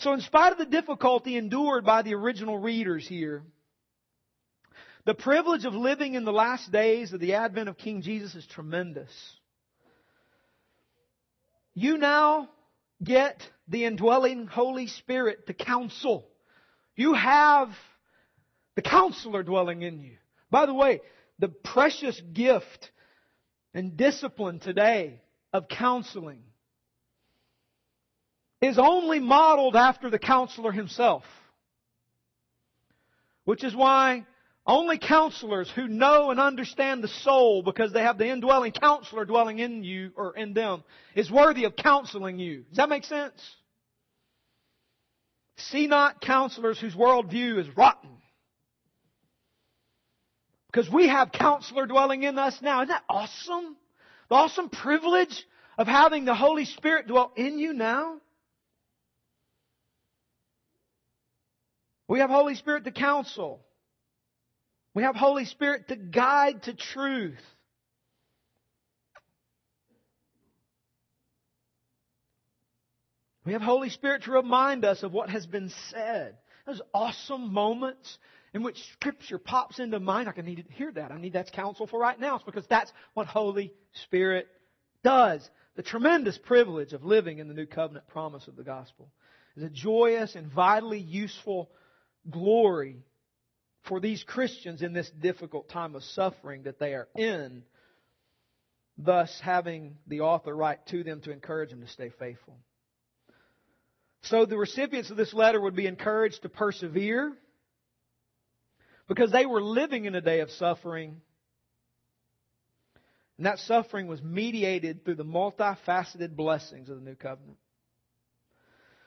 So 0.00 0.14
in 0.14 0.20
spite 0.22 0.52
of 0.52 0.58
the 0.58 0.64
difficulty 0.64 1.36
endured 1.36 1.84
by 1.84 2.00
the 2.00 2.14
original 2.14 2.58
readers 2.58 3.06
here, 3.06 3.42
the 5.04 5.14
privilege 5.14 5.66
of 5.66 5.74
living 5.74 6.14
in 6.14 6.24
the 6.24 6.32
last 6.32 6.72
days 6.72 7.12
of 7.12 7.20
the 7.20 7.34
advent 7.34 7.68
of 7.68 7.76
King 7.76 8.00
Jesus 8.00 8.34
is 8.34 8.46
tremendous. 8.46 9.10
You 11.74 11.98
now 11.98 12.48
get 13.02 13.42
the 13.68 13.84
indwelling 13.84 14.46
Holy 14.46 14.86
Spirit 14.86 15.46
to 15.48 15.54
counsel. 15.54 16.26
You 16.96 17.12
have 17.12 17.68
the 18.76 18.82
counselor 18.82 19.42
dwelling 19.42 19.82
in 19.82 20.00
you. 20.00 20.16
By 20.50 20.64
the 20.64 20.74
way, 20.74 21.02
the 21.38 21.48
precious 21.48 22.18
gift 22.32 22.90
and 23.74 23.98
discipline 23.98 24.60
today 24.60 25.20
of 25.52 25.68
counseling 25.68 26.42
is 28.60 28.78
only 28.78 29.20
modeled 29.20 29.76
after 29.76 30.10
the 30.10 30.18
counselor 30.18 30.72
himself. 30.72 31.24
Which 33.44 33.64
is 33.64 33.74
why 33.74 34.26
only 34.66 34.98
counselors 34.98 35.70
who 35.74 35.88
know 35.88 36.30
and 36.30 36.38
understand 36.38 37.02
the 37.02 37.08
soul 37.08 37.62
because 37.62 37.92
they 37.92 38.02
have 38.02 38.18
the 38.18 38.28
indwelling 38.28 38.72
counselor 38.72 39.24
dwelling 39.24 39.58
in 39.58 39.82
you 39.82 40.12
or 40.16 40.36
in 40.36 40.52
them 40.52 40.84
is 41.14 41.30
worthy 41.30 41.64
of 41.64 41.74
counseling 41.74 42.38
you. 42.38 42.64
Does 42.68 42.76
that 42.76 42.88
make 42.88 43.04
sense? 43.04 43.40
See 45.56 45.86
not 45.86 46.20
counselors 46.20 46.78
whose 46.78 46.94
worldview 46.94 47.58
is 47.58 47.76
rotten. 47.76 48.10
Because 50.70 50.90
we 50.90 51.08
have 51.08 51.32
counselor 51.32 51.86
dwelling 51.86 52.22
in 52.22 52.38
us 52.38 52.56
now. 52.62 52.82
Isn't 52.82 52.88
that 52.88 53.04
awesome? 53.08 53.76
The 54.28 54.34
awesome 54.36 54.68
privilege 54.68 55.44
of 55.76 55.88
having 55.88 56.24
the 56.24 56.34
Holy 56.34 56.64
Spirit 56.64 57.08
dwell 57.08 57.32
in 57.34 57.58
you 57.58 57.72
now. 57.72 58.20
We 62.10 62.18
have 62.18 62.28
Holy 62.28 62.56
Spirit 62.56 62.82
to 62.86 62.90
counsel. 62.90 63.64
We 64.94 65.04
have 65.04 65.14
Holy 65.14 65.44
Spirit 65.44 65.86
to 65.88 65.96
guide 65.96 66.64
to 66.64 66.74
truth. 66.74 67.38
We 73.44 73.52
have 73.52 73.62
Holy 73.62 73.90
Spirit 73.90 74.24
to 74.24 74.32
remind 74.32 74.84
us 74.84 75.04
of 75.04 75.12
what 75.12 75.30
has 75.30 75.46
been 75.46 75.70
said. 75.92 76.36
Those 76.66 76.82
awesome 76.92 77.52
moments 77.52 78.18
in 78.54 78.64
which 78.64 78.82
Scripture 78.94 79.38
pops 79.38 79.78
into 79.78 80.00
mind. 80.00 80.28
I 80.28 80.40
need 80.40 80.66
to 80.66 80.72
hear 80.72 80.90
that. 80.90 81.12
I 81.12 81.16
need 81.16 81.32
that's 81.32 81.52
counsel 81.52 81.86
for 81.86 82.00
right 82.00 82.18
now. 82.18 82.34
It's 82.34 82.44
because 82.44 82.66
that's 82.66 82.92
what 83.14 83.28
Holy 83.28 83.72
Spirit 84.06 84.48
does. 85.04 85.48
The 85.76 85.84
tremendous 85.84 86.38
privilege 86.38 86.92
of 86.92 87.04
living 87.04 87.38
in 87.38 87.46
the 87.46 87.54
new 87.54 87.66
covenant 87.66 88.08
promise 88.08 88.48
of 88.48 88.56
the 88.56 88.64
gospel 88.64 89.12
is 89.56 89.62
a 89.62 89.70
joyous 89.70 90.34
and 90.34 90.50
vitally 90.50 90.98
useful 90.98 91.70
glory 92.28 93.04
for 93.84 94.00
these 94.00 94.22
Christians 94.22 94.82
in 94.82 94.92
this 94.92 95.10
difficult 95.10 95.68
time 95.68 95.94
of 95.94 96.04
suffering 96.04 96.64
that 96.64 96.78
they 96.78 96.94
are 96.94 97.08
in, 97.16 97.62
thus 98.98 99.40
having 99.42 99.96
the 100.06 100.20
author 100.20 100.54
write 100.54 100.86
to 100.88 101.02
them 101.02 101.20
to 101.22 101.32
encourage 101.32 101.70
them 101.70 101.80
to 101.80 101.88
stay 101.88 102.10
faithful. 102.18 102.58
So 104.22 104.44
the 104.44 104.58
recipients 104.58 105.10
of 105.10 105.16
this 105.16 105.32
letter 105.32 105.60
would 105.60 105.74
be 105.74 105.86
encouraged 105.86 106.42
to 106.42 106.50
persevere 106.50 107.32
because 109.08 109.32
they 109.32 109.46
were 109.46 109.62
living 109.62 110.04
in 110.04 110.14
a 110.14 110.20
day 110.20 110.40
of 110.40 110.50
suffering. 110.50 111.22
And 113.38 113.46
that 113.46 113.58
suffering 113.60 114.06
was 114.06 114.22
mediated 114.22 115.04
through 115.04 115.14
the 115.14 115.24
multifaceted 115.24 116.36
blessings 116.36 116.90
of 116.90 116.96
the 116.96 117.02
new 117.02 117.14
covenant. 117.14 117.56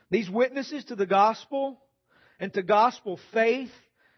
These 0.10 0.29
witnesses 0.29 0.86
to 0.86 0.96
the 0.96 1.05
gospel 1.05 1.79
and 2.43 2.53
to 2.53 2.62
gospel 2.62 3.17
faith 3.31 3.71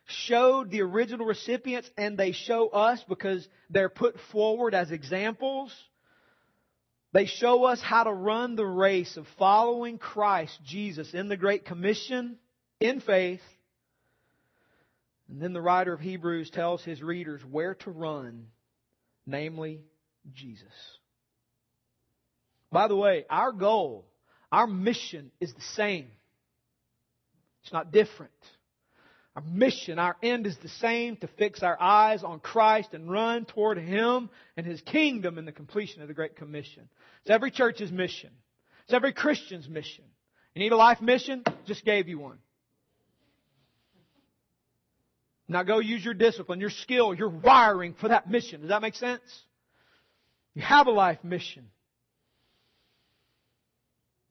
showed 0.08 0.72
the 0.72 0.82
original 0.82 1.28
recipients 1.28 1.88
and 1.96 2.18
they 2.18 2.32
show 2.32 2.70
us 2.70 3.00
because 3.08 3.48
they're 3.70 3.88
put 3.88 4.16
forward 4.32 4.74
as 4.74 4.90
examples. 4.90 5.72
They 7.14 7.28
show 7.28 7.66
us 7.66 7.80
how 7.84 8.04
to 8.06 8.12
run 8.12 8.56
the 8.56 8.66
race 8.66 9.16
of 9.16 9.28
following 9.38 10.00
Christ 10.00 10.58
Jesus 10.66 11.14
in 11.14 11.28
the 11.28 11.38
Great 11.38 11.66
Commission 11.66 12.38
in 12.80 13.00
faith. 13.00 13.42
And 15.30 15.40
then 15.40 15.54
the 15.54 15.62
writer 15.62 15.94
of 15.94 16.00
Hebrews 16.00 16.50
tells 16.50 16.84
his 16.84 17.04
readers 17.04 17.42
where 17.48 17.76
to 17.76 17.92
run, 17.92 18.48
namely 19.28 19.82
Jesus. 20.34 20.64
By 22.72 22.88
the 22.88 22.96
way, 22.96 23.28
our 23.30 23.52
goal, 23.52 24.08
our 24.52 24.66
mission 24.66 25.30
is 25.40 25.54
the 25.54 25.62
same. 25.76 26.08
It's 27.66 27.74
not 27.74 27.92
different. 27.92 28.32
Our 29.36 29.42
mission, 29.42 29.98
our 29.98 30.16
end 30.22 30.46
is 30.46 30.56
the 30.60 30.70
same 30.70 31.18
to 31.18 31.28
fix 31.28 31.64
our 31.64 31.76
eyes 31.82 32.24
on 32.24 32.40
Christ 32.40 32.94
and 32.94 33.10
run 33.12 33.46
toward 33.46 33.80
Him 33.80 34.30
and 34.56 34.68
His 34.68 34.80
kingdom 34.82 35.40
in 35.40 35.46
the 35.46 35.52
completion 35.52 36.04
of 36.04 36.08
the 36.08 36.14
Great 36.14 36.36
Commission. 36.36 36.88
It's 37.22 37.32
every 37.32 37.50
church's 37.50 37.92
mission. 37.92 38.30
It's 38.84 38.94
every 38.94 39.14
Christian's 39.14 39.68
mission. 39.68 40.06
You 40.54 40.62
need 40.62 40.74
a 40.74 40.78
life 40.78 41.02
mission? 41.02 41.44
Just 41.66 41.84
gave 41.84 42.08
you 42.08 42.20
one. 42.20 42.38
Now 45.48 45.64
go 45.64 45.80
use 45.80 46.06
your 46.06 46.14
discipline, 46.14 46.60
your 46.60 46.70
skill, 46.70 47.16
your 47.16 47.30
wiring 47.30 47.96
for 48.00 48.10
that 48.10 48.30
mission. 48.30 48.62
Does 48.62 48.70
that 48.70 48.84
make 48.84 48.96
sense? 48.96 49.22
You 50.54 50.62
have 50.62 50.86
a 50.86 50.92
life 50.92 51.24
mission. 51.24 51.66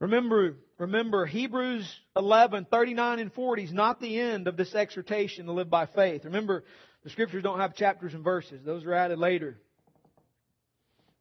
Remember, 0.01 0.57
remember 0.79 1.27
Hebrews 1.27 1.89
11, 2.17 2.67
39 2.71 3.19
and 3.19 3.33
40 3.33 3.65
is 3.65 3.73
not 3.73 4.01
the 4.01 4.19
end 4.19 4.49
of 4.49 4.57
this 4.57 4.75
exhortation 4.75 5.47
to 5.47 5.53
live 5.53 5.71
by 5.71 5.87
faith. 5.87 6.25
Remember, 6.25 6.65
the 7.03 7.11
scriptures 7.11 7.43
don't 7.43 7.61
have 7.61 7.75
chapters 7.75 8.15
and 8.15 8.25
verses. 8.25 8.61
Those 8.65 8.85
are 8.85 8.95
added 8.95 9.19
later 9.19 9.57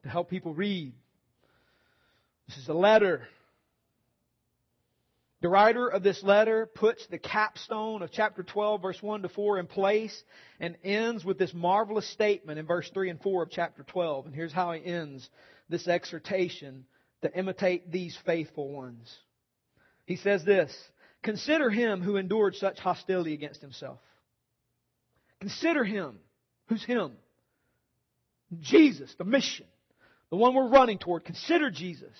to 0.03 0.09
help 0.09 0.29
people 0.29 0.53
read. 0.53 0.93
This 2.47 2.57
is 2.57 2.67
a 2.67 2.73
letter. 2.73 3.27
The 5.41 5.49
writer 5.49 5.89
of 5.89 6.03
this 6.03 6.23
letter 6.23 6.65
puts 6.65 7.05
the 7.07 7.17
capstone 7.17 8.01
of 8.01 8.11
chapter 8.11 8.43
12, 8.43 8.81
verse 8.81 9.03
1 9.03 9.23
to 9.23 9.29
4 9.29 9.59
in 9.59 9.67
place 9.67 10.23
and 10.61 10.77
ends 10.85 11.25
with 11.25 11.37
this 11.37 11.53
marvelous 11.53 12.07
statement 12.07 12.59
in 12.59 12.65
verse 12.65 12.89
3 12.93 13.09
and 13.09 13.21
4 13.21 13.43
of 13.43 13.49
chapter 13.51 13.83
12. 13.83 14.27
And 14.27 14.35
here's 14.35 14.53
how 14.53 14.71
he 14.71 14.85
ends 14.85 15.29
this 15.67 15.87
exhortation 15.87 16.85
to 17.23 17.37
imitate 17.37 17.91
these 17.91 18.17
faithful 18.25 18.69
ones. 18.69 19.13
He 20.05 20.15
says 20.17 20.43
this 20.43 20.75
Consider 21.23 21.69
him 21.69 22.01
who 22.01 22.17
endured 22.17 22.55
such 22.55 22.79
hostility 22.79 23.33
against 23.33 23.61
himself. 23.61 23.99
Consider 25.39 25.83
him. 25.83 26.19
Who's 26.67 26.83
him? 26.83 27.13
Jesus, 28.59 29.13
the 29.17 29.23
mission, 29.23 29.65
the 30.29 30.35
one 30.35 30.53
we're 30.53 30.69
running 30.69 30.99
toward. 30.99 31.25
Consider 31.25 31.71
Jesus, 31.71 32.13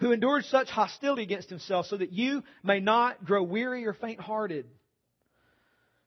who 0.00 0.12
endured 0.12 0.44
such 0.44 0.68
hostility 0.70 1.22
against 1.22 1.48
himself, 1.48 1.86
so 1.86 1.96
that 1.96 2.12
you 2.12 2.42
may 2.62 2.80
not 2.80 3.24
grow 3.24 3.42
weary 3.42 3.86
or 3.86 3.94
faint 3.94 4.20
hearted. 4.20 4.66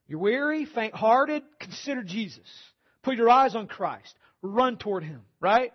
You're 0.07 0.19
weary, 0.19 0.65
faint 0.65 0.93
hearted, 0.93 1.43
consider 1.59 2.03
Jesus. 2.03 2.47
Put 3.01 3.17
your 3.17 3.29
eyes 3.29 3.55
on 3.55 3.67
Christ. 3.67 4.13
Run 4.41 4.77
toward 4.77 5.03
him, 5.03 5.21
right? 5.39 5.73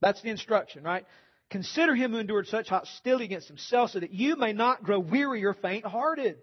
That's 0.00 0.22
the 0.22 0.30
instruction, 0.30 0.84
right? 0.84 1.04
Consider 1.50 1.94
him 1.94 2.12
who 2.12 2.18
endured 2.18 2.48
such 2.48 2.68
hostility 2.68 3.24
against 3.24 3.48
himself 3.48 3.90
so 3.90 4.00
that 4.00 4.12
you 4.12 4.36
may 4.36 4.52
not 4.52 4.82
grow 4.82 4.98
weary 4.98 5.44
or 5.44 5.54
faint 5.54 5.84
hearted. 5.84 6.38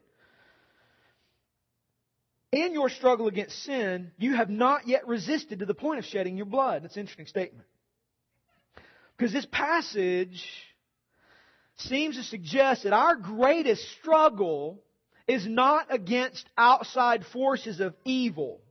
In 2.52 2.74
your 2.74 2.90
struggle 2.90 3.28
against 3.28 3.64
sin, 3.64 4.12
you 4.18 4.36
have 4.36 4.50
not 4.50 4.88
yet 4.88 5.08
resisted 5.08 5.60
to 5.60 5.66
the 5.66 5.74
point 5.74 6.00
of 6.00 6.06
shedding 6.06 6.38
your 6.38 6.46
blood. 6.46 6.84
That's 6.84 6.96
an 6.96 7.02
interesting 7.02 7.28
statement. 7.28 7.66
Because 9.18 9.32
this 9.32 9.46
passage 9.46 10.44
seems 11.78 12.18
to 12.18 12.24
suggest 12.24 12.84
that 12.84 12.94
our 12.94 13.16
greatest 13.16 13.88
struggle 14.00 14.84
is 15.28 15.48
not 15.48 15.94
against 15.94 16.46
outside 16.58 17.26
forces 17.28 17.80
of 17.80 17.96
evil. 18.04 18.62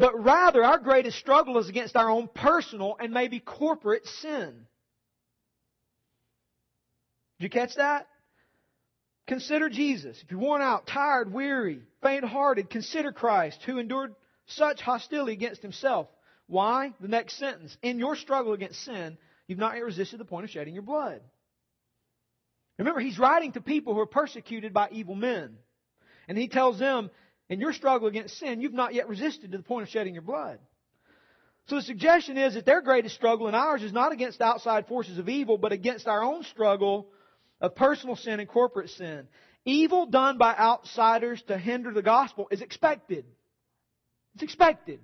But 0.00 0.24
rather, 0.24 0.64
our 0.64 0.78
greatest 0.78 1.18
struggle 1.18 1.58
is 1.58 1.68
against 1.68 1.94
our 1.94 2.08
own 2.08 2.26
personal 2.34 2.96
and 2.98 3.12
maybe 3.12 3.38
corporate 3.38 4.06
sin. 4.06 4.66
Did 7.38 7.44
you 7.44 7.50
catch 7.50 7.74
that? 7.74 8.08
Consider 9.26 9.68
Jesus. 9.68 10.18
If 10.22 10.30
you're 10.30 10.40
worn 10.40 10.62
out, 10.62 10.86
tired, 10.86 11.30
weary, 11.30 11.82
faint 12.02 12.24
hearted, 12.24 12.70
consider 12.70 13.12
Christ 13.12 13.60
who 13.66 13.78
endured 13.78 14.14
such 14.46 14.80
hostility 14.80 15.34
against 15.34 15.60
himself. 15.60 16.08
Why? 16.46 16.94
The 17.00 17.08
next 17.08 17.38
sentence. 17.38 17.76
In 17.82 17.98
your 17.98 18.16
struggle 18.16 18.54
against 18.54 18.82
sin, 18.82 19.18
you've 19.48 19.58
not 19.58 19.74
yet 19.74 19.84
resisted 19.84 20.18
the 20.18 20.24
point 20.24 20.44
of 20.44 20.50
shedding 20.50 20.72
your 20.72 20.82
blood. 20.82 21.20
Remember, 22.78 23.00
he's 23.00 23.18
writing 23.18 23.52
to 23.52 23.60
people 23.60 23.92
who 23.92 24.00
are 24.00 24.06
persecuted 24.06 24.72
by 24.72 24.88
evil 24.92 25.14
men. 25.14 25.58
And 26.26 26.38
he 26.38 26.48
tells 26.48 26.78
them, 26.78 27.10
in 27.50 27.60
your 27.60 27.72
struggle 27.72 28.08
against 28.08 28.38
sin, 28.38 28.60
you've 28.60 28.72
not 28.72 28.94
yet 28.94 29.08
resisted 29.08 29.50
to 29.50 29.58
the 29.58 29.64
point 29.64 29.82
of 29.82 29.88
shedding 29.90 30.14
your 30.14 30.22
blood. 30.22 30.60
So 31.66 31.76
the 31.76 31.82
suggestion 31.82 32.38
is 32.38 32.54
that 32.54 32.64
their 32.64 32.80
greatest 32.80 33.16
struggle 33.16 33.48
and 33.48 33.56
ours 33.56 33.82
is 33.82 33.92
not 33.92 34.12
against 34.12 34.40
outside 34.40 34.86
forces 34.86 35.18
of 35.18 35.28
evil, 35.28 35.58
but 35.58 35.72
against 35.72 36.06
our 36.06 36.22
own 36.22 36.44
struggle 36.44 37.08
of 37.60 37.74
personal 37.74 38.16
sin 38.16 38.40
and 38.40 38.48
corporate 38.48 38.88
sin. 38.90 39.26
Evil 39.64 40.06
done 40.06 40.38
by 40.38 40.54
outsiders 40.56 41.42
to 41.48 41.58
hinder 41.58 41.92
the 41.92 42.02
gospel 42.02 42.48
is 42.50 42.62
expected. 42.62 43.24
It's 44.34 44.44
expected. 44.44 45.00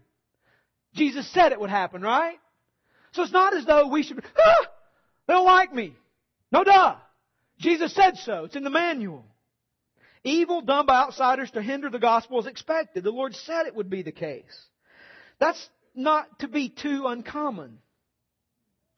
Jesus 0.95 1.31
said 1.33 1.53
it 1.53 1.61
would 1.61 1.69
happen, 1.69 2.01
right? 2.01 2.39
So 3.13 3.23
it's 3.23 3.33
not 3.33 3.55
as 3.55 3.67
though 3.67 3.89
we 3.89 4.03
should, 4.03 4.25
ah, 4.39 4.67
they 5.27 5.35
don't 5.35 5.45
like 5.45 5.75
me. 5.75 5.95
No 6.53 6.65
duh. 6.65 6.95
Jesus 7.59 7.95
said 7.95 8.17
so. 8.19 8.45
It's 8.45 8.57
in 8.57 8.65
the 8.65 8.71
manual. 8.71 9.25
Evil 10.27 10.61
done 10.61 10.87
by 10.87 11.03
outsiders 11.03 11.53
to 11.53 11.63
hinder 11.63 11.89
the 11.89 12.01
gospel 12.01 12.41
is 12.41 12.47
expected. 12.47 13.05
The 13.05 13.13
Lord 13.13 13.37
said 13.37 13.67
it 13.67 13.77
would 13.77 13.89
be 13.89 14.03
the 14.03 14.11
case. 14.11 14.67
That's 15.39 15.71
not 15.95 16.41
to 16.41 16.49
be 16.49 16.69
too 16.69 17.07
uncommon. 17.07 17.79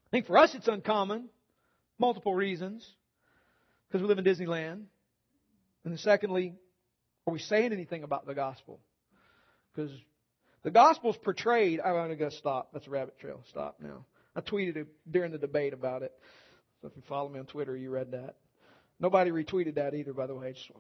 I 0.07 0.09
think 0.11 0.27
for 0.27 0.39
us 0.39 0.55
it's 0.55 0.69
uncommon. 0.69 1.29
Multiple 1.99 2.35
reasons. 2.35 2.89
Because 3.87 4.01
we 4.01 4.09
live 4.09 4.19
in 4.19 4.25
Disneyland. 4.25 4.85
And 5.85 6.01
secondly, 6.01 6.55
are 7.27 7.33
we 7.35 7.41
saying 7.41 7.75
anything 7.75 8.05
about 8.05 8.27
the 8.27 8.35
gospel? 8.35 8.81
Because 9.75 9.91
the 10.63 10.71
gospel's 10.71 11.19
portrayed. 11.19 11.79
I'm 11.81 11.93
going 11.93 12.09
to 12.09 12.17
go 12.17 12.31
stop. 12.31 12.71
That's 12.73 12.87
a 12.87 12.91
rabbit 12.91 13.19
trail. 13.19 13.43
Stop 13.51 13.81
now. 13.83 14.07
I 14.35 14.41
tweeted 14.41 14.87
during 15.11 15.33
the 15.33 15.39
debate 15.39 15.75
about 15.75 16.03
it. 16.03 16.13
So 16.81 16.89
if 16.89 16.97
you 16.97 17.03
follow 17.07 17.29
me 17.29 17.39
on 17.39 17.45
Twitter, 17.45 17.77
you 17.77 17.91
read 17.91 18.13
that. 18.13 18.37
Nobody 19.01 19.31
retweeted 19.31 19.77
that 19.77 19.95
either, 19.95 20.13
by 20.13 20.27
the 20.27 20.35
way. 20.35 20.53
Just, 20.53 20.73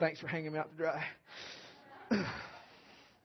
thanks 0.00 0.18
for 0.20 0.26
hanging 0.26 0.52
me 0.52 0.58
out 0.58 0.70
to 0.70 0.76
dry. 0.76 1.04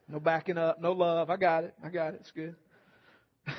no 0.08 0.20
backing 0.20 0.58
up, 0.58 0.80
no 0.80 0.92
love. 0.92 1.30
I 1.30 1.38
got 1.38 1.64
it. 1.64 1.74
I 1.84 1.90
got 1.90 2.14
it. 2.14 2.20
It's 2.22 2.32
good. 2.32 2.56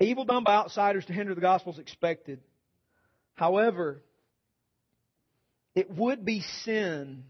Evil 0.00 0.24
done 0.24 0.44
by 0.44 0.56
outsiders 0.56 1.06
to 1.06 1.12
hinder 1.12 1.34
the 1.34 1.40
gospel 1.40 1.72
is 1.72 1.78
expected. 1.78 2.40
However, 3.34 4.02
it 5.74 5.90
would 5.90 6.24
be 6.24 6.40
sin, 6.64 7.24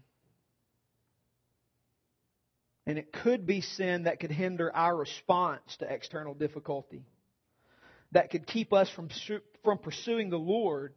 and 2.85 2.97
it 2.97 3.11
could 3.11 3.45
be 3.45 3.61
sin 3.61 4.03
that 4.03 4.19
could 4.19 4.31
hinder 4.31 4.75
our 4.75 4.95
response 4.95 5.77
to 5.79 5.91
external 5.91 6.33
difficulty, 6.33 7.03
that 8.15 8.29
could 8.29 8.47
keep 8.47 8.71
us 8.71 8.89
from, 8.89 9.09
from 9.65 9.77
pursuing 9.77 10.29
the 10.29 10.39
Lord 10.39 10.93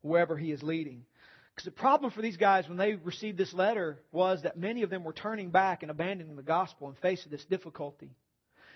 wherever 0.00 0.36
He 0.36 0.52
is 0.52 0.62
leading. 0.62 1.04
Because 1.52 1.64
the 1.64 1.72
problem 1.72 2.12
for 2.12 2.22
these 2.22 2.36
guys 2.36 2.68
when 2.68 2.78
they 2.78 2.94
received 2.94 3.36
this 3.36 3.52
letter 3.52 3.98
was 4.12 4.42
that 4.42 4.56
many 4.56 4.82
of 4.84 4.88
them 4.88 5.02
were 5.02 5.12
turning 5.12 5.50
back 5.50 5.82
and 5.82 5.90
abandoning 5.90 6.36
the 6.36 6.42
gospel 6.42 6.88
in 6.88 6.94
face 6.94 7.24
of 7.24 7.32
this 7.32 7.44
difficulty. 7.46 8.12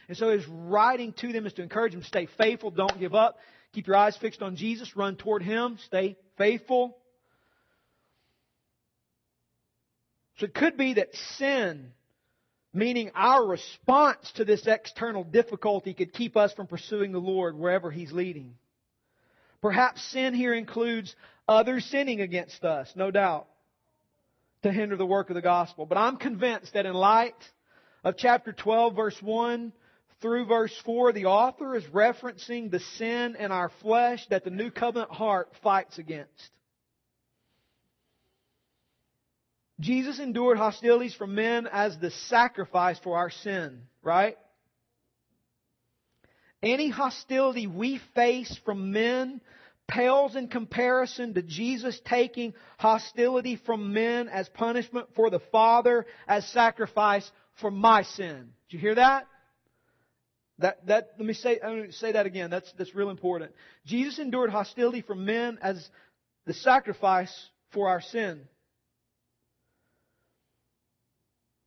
And 0.09 0.16
so 0.16 0.31
his 0.31 0.45
writing 0.49 1.12
to 1.21 1.33
them 1.33 1.47
is 1.47 1.52
to 1.55 1.62
encourage 1.62 1.93
them 1.93 2.02
to 2.02 2.07
stay 2.07 2.26
faithful, 2.37 2.73
don't 2.73 2.99
give 2.99 3.14
up, 3.14 3.38
keep 3.73 3.87
your 3.87 3.97
eyes 3.97 4.16
fixed 4.16 4.43
on 4.43 4.57
Jesus, 4.57 4.97
run 4.97 5.14
toward 5.14 5.45
him, 5.45 5.78
stay 5.87 6.16
faithful. 6.37 6.99
So 10.38 10.47
it 10.47 10.55
could 10.55 10.76
be 10.76 10.95
that 10.95 11.14
sin, 11.38 11.93
meaning 12.76 13.11
our 13.14 13.45
response 13.47 14.30
to 14.33 14.45
this 14.45 14.66
external 14.66 15.25
difficulty, 15.25 15.95
could 15.95 16.12
keep 16.12 16.37
us 16.37 16.52
from 16.52 16.66
pursuing 16.66 17.11
the 17.11 17.18
Lord 17.18 17.56
wherever 17.56 17.90
he's 17.90 18.12
leading. 18.12 18.54
Perhaps 19.62 20.02
sin 20.12 20.35
here 20.35 20.52
includes 20.52 21.16
others 21.49 21.87
sinning 21.87 22.21
against 22.21 22.64
us, 22.64 22.92
no 22.95 23.11
doubt, 23.11 23.47
to 24.62 24.71
hinder 24.71 24.97
the 24.97 25.06
work 25.06 25.30
of 25.30 25.35
the 25.35 25.42
gospel. 25.42 25.87
But 25.87 25.97
I'm 25.97 26.18
convinced 26.18 26.75
that 26.75 26.85
in 26.85 26.92
light 26.92 27.35
of 28.04 28.16
chapter 28.18 28.52
12, 28.52 28.95
verse 28.95 29.23
1, 29.23 29.73
through 30.21 30.45
verse 30.45 30.76
4, 30.85 31.12
the 31.12 31.26
author 31.26 31.76
is 31.76 31.85
referencing 31.85 32.71
the 32.71 32.80
sin 32.80 33.37
in 33.37 33.52
our 33.52 33.71
flesh 33.80 34.26
that 34.28 34.45
the 34.45 34.50
new 34.50 34.71
covenant 34.71 35.12
heart 35.12 35.49
fights 35.62 35.99
against. 35.99 36.50
Jesus 39.78 40.18
endured 40.18 40.56
hostilities 40.56 41.14
from 41.14 41.35
men 41.35 41.68
as 41.71 41.99
the 41.99 42.11
sacrifice 42.11 42.99
for 42.99 43.16
our 43.16 43.30
sin, 43.30 43.83
right? 44.02 44.37
Any 46.62 46.88
hostility 46.88 47.66
we 47.66 48.00
face 48.14 48.59
from 48.64 48.90
men 48.90 49.40
pales 49.87 50.35
in 50.35 50.49
comparison 50.49 51.35
to 51.35 51.42
Jesus 51.42 52.00
taking 52.05 52.55
hostility 52.79 53.57
from 53.66 53.92
men 53.92 54.29
as 54.29 54.48
punishment 54.48 55.09
for 55.14 55.31
the 55.31 55.40
Father 55.53 56.07
as 56.27 56.46
sacrifice 56.48 57.31
for 57.61 57.70
my 57.70 58.03
sin. 58.03 58.50
Did 58.68 58.77
you 58.77 58.79
hear 58.79 58.94
that? 58.96 59.27
That, 60.59 60.87
that, 60.87 61.11
let 61.18 61.27
me 61.27 61.35
say, 61.35 61.61
say 61.90 62.12
that 62.12 62.24
again. 62.24 62.48
That's, 62.50 62.72
that's 62.79 62.94
real 62.94 63.11
important. 63.11 63.53
Jesus 63.85 64.18
endured 64.18 64.50
hostility 64.50 65.03
from 65.03 65.27
men 65.27 65.59
as 65.61 65.87
the 66.46 66.55
sacrifice 66.55 67.33
for 67.72 67.88
our 67.88 68.00
sin. 68.00 68.40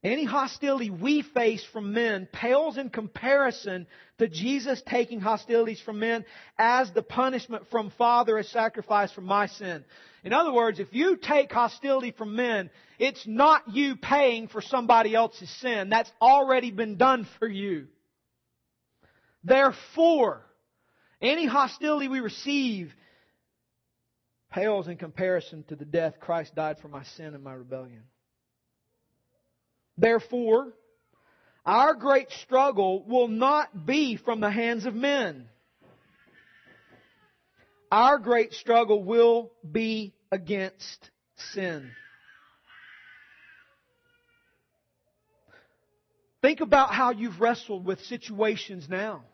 Any 0.02 0.24
hostility 0.24 0.88
we 0.88 1.20
face 1.20 1.62
from 1.62 1.92
men 1.92 2.26
pales 2.32 2.78
in 2.78 2.88
comparison 2.88 3.86
to 4.18 4.28
Jesus 4.28 4.82
taking 4.86 5.20
hostilities 5.20 5.80
from 5.80 5.98
men 5.98 6.24
as 6.58 6.90
the 6.92 7.02
punishment 7.02 7.64
from 7.70 7.90
Father 7.98 8.38
as 8.38 8.48
sacrifice 8.48 9.12
for 9.12 9.20
my 9.20 9.46
sin. 9.46 9.84
In 10.24 10.32
other 10.32 10.52
words, 10.54 10.80
if 10.80 10.88
you 10.92 11.16
take 11.16 11.52
hostility 11.52 12.12
from 12.12 12.34
men, 12.34 12.70
it's 12.98 13.26
not 13.26 13.74
you 13.74 13.96
paying 13.96 14.48
for 14.48 14.62
somebody 14.62 15.14
else's 15.14 15.50
sin. 15.60 15.90
That's 15.90 16.10
already 16.20 16.70
been 16.70 16.96
done 16.96 17.26
for 17.38 17.48
you. 17.48 17.86
Therefore, 19.44 20.46
any 21.20 21.44
hostility 21.44 22.08
we 22.08 22.20
receive 22.20 22.94
pales 24.50 24.88
in 24.88 24.96
comparison 24.96 25.62
to 25.64 25.76
the 25.76 25.84
death 25.84 26.20
Christ 26.20 26.54
died 26.54 26.78
for 26.80 26.88
my 26.88 27.04
sin 27.04 27.34
and 27.34 27.44
my 27.44 27.52
rebellion. 27.52 28.04
Therefore, 30.00 30.72
our 31.66 31.94
great 31.94 32.30
struggle 32.42 33.04
will 33.06 33.28
not 33.28 33.84
be 33.84 34.16
from 34.16 34.40
the 34.40 34.50
hands 34.50 34.86
of 34.86 34.94
men. 34.94 35.46
Our 37.92 38.18
great 38.18 38.54
struggle 38.54 39.04
will 39.04 39.52
be 39.70 40.14
against 40.32 41.10
sin. 41.52 41.90
Think 46.40 46.60
about 46.60 46.94
how 46.94 47.10
you've 47.10 47.38
wrestled 47.38 47.84
with 47.84 48.00
situations 48.04 48.86
now. 48.88 49.24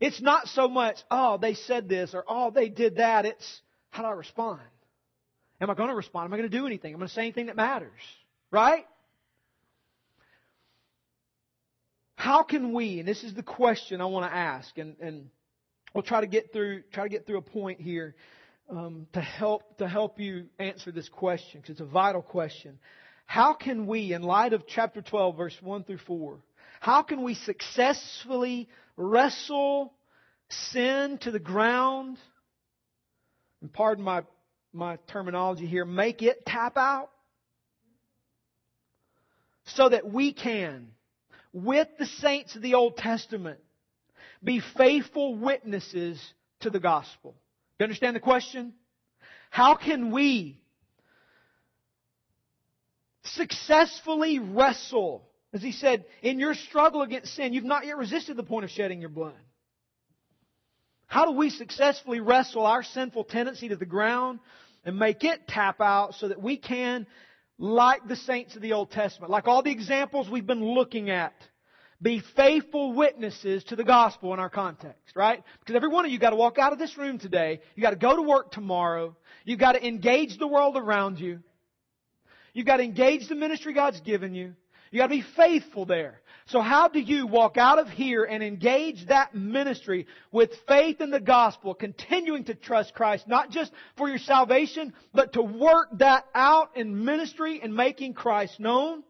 It's 0.00 0.20
not 0.20 0.48
so 0.48 0.68
much, 0.68 0.98
oh, 1.10 1.38
they 1.38 1.54
said 1.54 1.88
this 1.88 2.12
or 2.12 2.24
oh, 2.28 2.50
they 2.50 2.68
did 2.68 2.96
that. 2.96 3.24
It's 3.24 3.62
how 3.88 4.02
do 4.02 4.08
I 4.08 4.12
respond? 4.12 4.60
Am 5.62 5.70
I 5.70 5.74
going 5.74 5.88
to 5.88 5.94
respond? 5.94 6.26
Am 6.26 6.34
I 6.34 6.36
going 6.36 6.50
to 6.50 6.56
do 6.56 6.66
anything? 6.66 6.92
Am 6.92 6.98
I 6.98 7.00
going 7.00 7.08
to 7.08 7.14
say 7.14 7.22
anything 7.22 7.46
that 7.46 7.56
matters? 7.56 7.98
Right? 8.50 8.84
How 12.18 12.42
can 12.42 12.72
we, 12.72 12.98
and 12.98 13.06
this 13.06 13.22
is 13.22 13.32
the 13.32 13.44
question 13.44 14.00
I 14.00 14.06
want 14.06 14.28
to 14.28 14.36
ask, 14.36 14.76
and, 14.76 14.96
and 15.00 15.30
we'll 15.94 16.02
try 16.02 16.20
to 16.20 16.26
get 16.26 16.52
through 16.52 16.82
try 16.92 17.04
to 17.04 17.08
get 17.08 17.28
through 17.28 17.38
a 17.38 17.42
point 17.42 17.80
here 17.80 18.16
um, 18.68 19.06
to 19.12 19.20
help 19.20 19.78
to 19.78 19.86
help 19.86 20.18
you 20.18 20.46
answer 20.58 20.90
this 20.90 21.08
question 21.08 21.60
because 21.60 21.74
it's 21.74 21.80
a 21.80 21.84
vital 21.84 22.20
question. 22.20 22.80
How 23.24 23.54
can 23.54 23.86
we, 23.86 24.12
in 24.14 24.22
light 24.22 24.52
of 24.52 24.66
chapter 24.66 25.00
12, 25.00 25.36
verse 25.36 25.56
1 25.62 25.84
through 25.84 25.98
4, 26.08 26.40
how 26.80 27.02
can 27.02 27.22
we 27.22 27.34
successfully 27.34 28.68
wrestle 28.96 29.94
sin 30.48 31.18
to 31.18 31.30
the 31.30 31.38
ground? 31.38 32.18
And 33.60 33.72
pardon 33.72 34.02
my, 34.02 34.24
my 34.72 34.98
terminology 35.06 35.66
here, 35.66 35.84
make 35.84 36.22
it 36.22 36.44
tap 36.44 36.76
out? 36.76 37.10
So 39.66 39.88
that 39.88 40.10
we 40.10 40.32
can, 40.32 40.88
with 41.64 41.88
the 41.98 42.06
saints 42.06 42.56
of 42.56 42.62
the 42.62 42.74
Old 42.74 42.96
Testament, 42.96 43.58
be 44.42 44.60
faithful 44.76 45.34
witnesses 45.34 46.20
to 46.60 46.70
the 46.70 46.80
gospel. 46.80 47.32
Do 47.32 47.84
you 47.84 47.84
understand 47.84 48.16
the 48.16 48.20
question? 48.20 48.74
How 49.50 49.74
can 49.74 50.10
we 50.10 50.60
successfully 53.22 54.38
wrestle 54.38 55.28
as 55.52 55.62
he 55.62 55.72
said, 55.72 56.04
in 56.22 56.38
your 56.38 56.54
struggle 56.54 57.02
against 57.02 57.34
sin, 57.34 57.52
you've 57.52 57.64
not 57.64 57.86
yet 57.86 57.96
resisted 57.96 58.36
the 58.36 58.42
point 58.42 58.64
of 58.64 58.70
shedding 58.70 59.00
your 59.00 59.08
blood. 59.08 59.34
How 61.06 61.24
do 61.24 61.32
we 61.32 61.48
successfully 61.48 62.20
wrestle 62.20 62.66
our 62.66 62.82
sinful 62.82 63.24
tendency 63.24 63.68
to 63.70 63.76
the 63.76 63.86
ground 63.86 64.40
and 64.84 64.98
make 64.98 65.24
it 65.24 65.48
tap 65.48 65.80
out 65.80 66.14
so 66.14 66.28
that 66.28 66.42
we 66.42 66.58
can, 66.58 67.06
like 67.58 68.06
the 68.06 68.16
saints 68.16 68.54
of 68.56 68.62
the 68.62 68.72
Old 68.72 68.90
Testament, 68.90 69.30
like 69.30 69.48
all 69.48 69.62
the 69.62 69.70
examples 69.70 70.28
we've 70.28 70.46
been 70.46 70.64
looking 70.64 71.10
at, 71.10 71.34
be 72.00 72.22
faithful 72.36 72.92
witnesses 72.92 73.64
to 73.64 73.76
the 73.76 73.82
gospel 73.82 74.32
in 74.32 74.38
our 74.38 74.48
context, 74.48 75.16
right? 75.16 75.42
Because 75.58 75.74
every 75.74 75.88
one 75.88 76.04
of 76.04 76.12
you 76.12 76.18
got 76.18 76.30
to 76.30 76.36
walk 76.36 76.56
out 76.56 76.72
of 76.72 76.78
this 76.78 76.96
room 76.96 77.18
today. 77.18 77.60
You 77.74 77.82
got 77.82 77.90
to 77.90 77.96
go 77.96 78.14
to 78.14 78.22
work 78.22 78.52
tomorrow. 78.52 79.16
You've 79.44 79.58
got 79.58 79.72
to 79.72 79.84
engage 79.84 80.38
the 80.38 80.46
world 80.46 80.76
around 80.76 81.18
you. 81.18 81.40
You've 82.54 82.66
got 82.66 82.76
to 82.76 82.84
engage 82.84 83.28
the 83.28 83.34
ministry 83.34 83.74
God's 83.74 84.00
given 84.00 84.34
you. 84.34 84.54
You 84.90 84.98
gotta 84.98 85.10
be 85.10 85.24
faithful 85.36 85.84
there. 85.84 86.20
So 86.46 86.60
how 86.60 86.88
do 86.88 86.98
you 86.98 87.26
walk 87.26 87.58
out 87.58 87.78
of 87.78 87.88
here 87.88 88.24
and 88.24 88.42
engage 88.42 89.06
that 89.08 89.34
ministry 89.34 90.06
with 90.32 90.50
faith 90.66 91.00
in 91.00 91.10
the 91.10 91.20
gospel, 91.20 91.74
continuing 91.74 92.44
to 92.44 92.54
trust 92.54 92.94
Christ, 92.94 93.28
not 93.28 93.50
just 93.50 93.70
for 93.98 94.08
your 94.08 94.18
salvation, 94.18 94.94
but 95.12 95.34
to 95.34 95.42
work 95.42 95.88
that 95.98 96.24
out 96.34 96.76
in 96.76 97.04
ministry 97.04 97.60
and 97.62 97.74
making 97.74 98.14
Christ 98.14 98.58
known? 98.58 99.02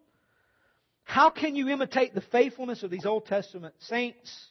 How 1.04 1.30
can 1.30 1.54
you 1.54 1.68
imitate 1.68 2.12
the 2.12 2.20
faithfulness 2.20 2.82
of 2.82 2.90
these 2.90 3.06
Old 3.06 3.26
Testament 3.26 3.74
saints 3.78 4.48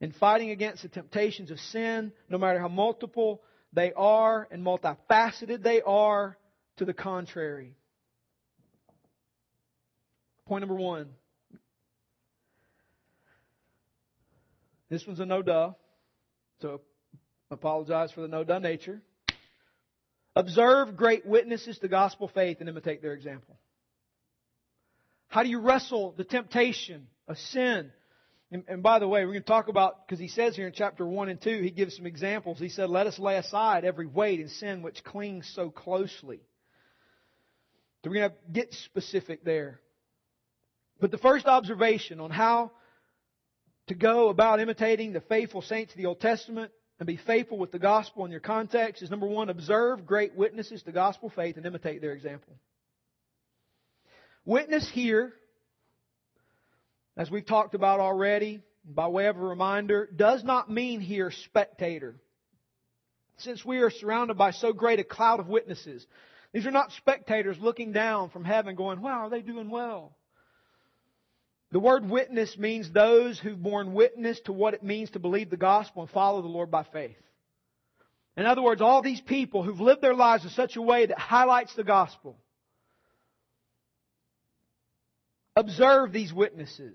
in 0.00 0.12
fighting 0.12 0.50
against 0.50 0.82
the 0.82 0.88
temptations 0.88 1.50
of 1.50 1.60
sin, 1.60 2.12
no 2.28 2.38
matter 2.38 2.58
how 2.58 2.68
multiple 2.68 3.42
they 3.72 3.92
are 3.92 4.48
and 4.50 4.64
multifaceted 4.64 5.62
they 5.62 5.82
are, 5.82 6.38
to 6.78 6.84
the 6.84 6.94
contrary. 6.94 7.76
Point 10.46 10.62
number 10.62 10.74
one. 10.74 11.08
This 14.90 15.06
one's 15.06 15.20
a 15.20 15.26
no 15.26 15.42
duh, 15.42 15.72
so 16.60 16.82
apologize 17.50 18.12
for 18.12 18.20
the 18.20 18.28
no 18.28 18.44
duh 18.44 18.58
nature. 18.58 19.00
Observe 20.36 20.96
great 20.96 21.24
witnesses 21.24 21.78
to 21.78 21.88
gospel 21.88 22.28
faith 22.28 22.58
and 22.60 22.68
imitate 22.68 23.00
their 23.00 23.14
example. 23.14 23.56
How 25.28 25.42
do 25.42 25.48
you 25.48 25.60
wrestle 25.60 26.14
the 26.16 26.24
temptation 26.24 27.06
of 27.26 27.38
sin? 27.38 27.90
And, 28.50 28.64
and 28.68 28.82
by 28.82 28.98
the 28.98 29.08
way, 29.08 29.24
we're 29.24 29.32
going 29.32 29.42
to 29.42 29.48
talk 29.48 29.68
about, 29.68 30.06
because 30.06 30.20
he 30.20 30.28
says 30.28 30.54
here 30.54 30.66
in 30.66 30.72
chapter 30.72 31.06
1 31.06 31.28
and 31.28 31.40
2, 31.40 31.60
he 31.60 31.70
gives 31.70 31.96
some 31.96 32.06
examples. 32.06 32.58
He 32.58 32.68
said, 32.68 32.90
Let 32.90 33.06
us 33.06 33.18
lay 33.18 33.36
aside 33.36 33.84
every 33.84 34.06
weight 34.06 34.40
and 34.40 34.50
sin 34.50 34.82
which 34.82 35.02
clings 35.02 35.50
so 35.54 35.70
closely. 35.70 36.40
So 38.04 38.10
we're 38.10 38.20
going 38.20 38.30
to 38.30 38.36
get 38.52 38.74
specific 38.74 39.44
there. 39.44 39.80
But 41.00 41.10
the 41.10 41.18
first 41.18 41.46
observation 41.46 42.20
on 42.20 42.30
how 42.30 42.72
to 43.88 43.94
go 43.94 44.28
about 44.28 44.60
imitating 44.60 45.12
the 45.12 45.20
faithful 45.20 45.62
saints 45.62 45.92
of 45.92 45.98
the 45.98 46.06
Old 46.06 46.20
Testament 46.20 46.72
and 46.98 47.06
be 47.06 47.16
faithful 47.16 47.58
with 47.58 47.72
the 47.72 47.78
gospel 47.78 48.24
in 48.24 48.30
your 48.30 48.40
context 48.40 49.02
is 49.02 49.10
number 49.10 49.26
one, 49.26 49.48
observe 49.48 50.06
great 50.06 50.34
witnesses 50.34 50.82
to 50.82 50.92
gospel 50.92 51.30
faith 51.30 51.56
and 51.56 51.66
imitate 51.66 52.00
their 52.00 52.12
example. 52.12 52.54
Witness 54.44 54.88
here, 54.90 55.32
as 57.16 57.30
we've 57.30 57.46
talked 57.46 57.74
about 57.74 58.00
already, 58.00 58.62
by 58.84 59.08
way 59.08 59.26
of 59.26 59.36
a 59.36 59.40
reminder, 59.40 60.08
does 60.14 60.44
not 60.44 60.70
mean 60.70 61.00
here 61.00 61.30
spectator. 61.30 62.16
Since 63.38 63.64
we 63.64 63.78
are 63.78 63.90
surrounded 63.90 64.38
by 64.38 64.52
so 64.52 64.72
great 64.72 65.00
a 65.00 65.04
cloud 65.04 65.40
of 65.40 65.48
witnesses, 65.48 66.06
these 66.52 66.66
are 66.66 66.70
not 66.70 66.92
spectators 66.92 67.58
looking 67.58 67.92
down 67.92 68.30
from 68.30 68.44
heaven 68.44 68.76
going, 68.76 69.00
wow, 69.00 69.26
are 69.26 69.30
they 69.30 69.42
doing 69.42 69.70
well? 69.70 70.16
The 71.74 71.80
word 71.80 72.08
witness 72.08 72.56
means 72.56 72.88
those 72.88 73.40
who've 73.40 73.60
borne 73.60 73.94
witness 73.94 74.38
to 74.42 74.52
what 74.52 74.74
it 74.74 74.84
means 74.84 75.10
to 75.10 75.18
believe 75.18 75.50
the 75.50 75.56
gospel 75.56 76.02
and 76.02 76.10
follow 76.12 76.40
the 76.40 76.46
Lord 76.46 76.70
by 76.70 76.84
faith. 76.84 77.16
In 78.36 78.46
other 78.46 78.62
words, 78.62 78.80
all 78.80 79.02
these 79.02 79.20
people 79.20 79.64
who've 79.64 79.80
lived 79.80 80.00
their 80.00 80.14
lives 80.14 80.44
in 80.44 80.50
such 80.50 80.76
a 80.76 80.82
way 80.82 81.06
that 81.06 81.18
highlights 81.18 81.74
the 81.74 81.82
gospel. 81.82 82.36
Observe 85.56 86.12
these 86.12 86.32
witnesses. 86.32 86.94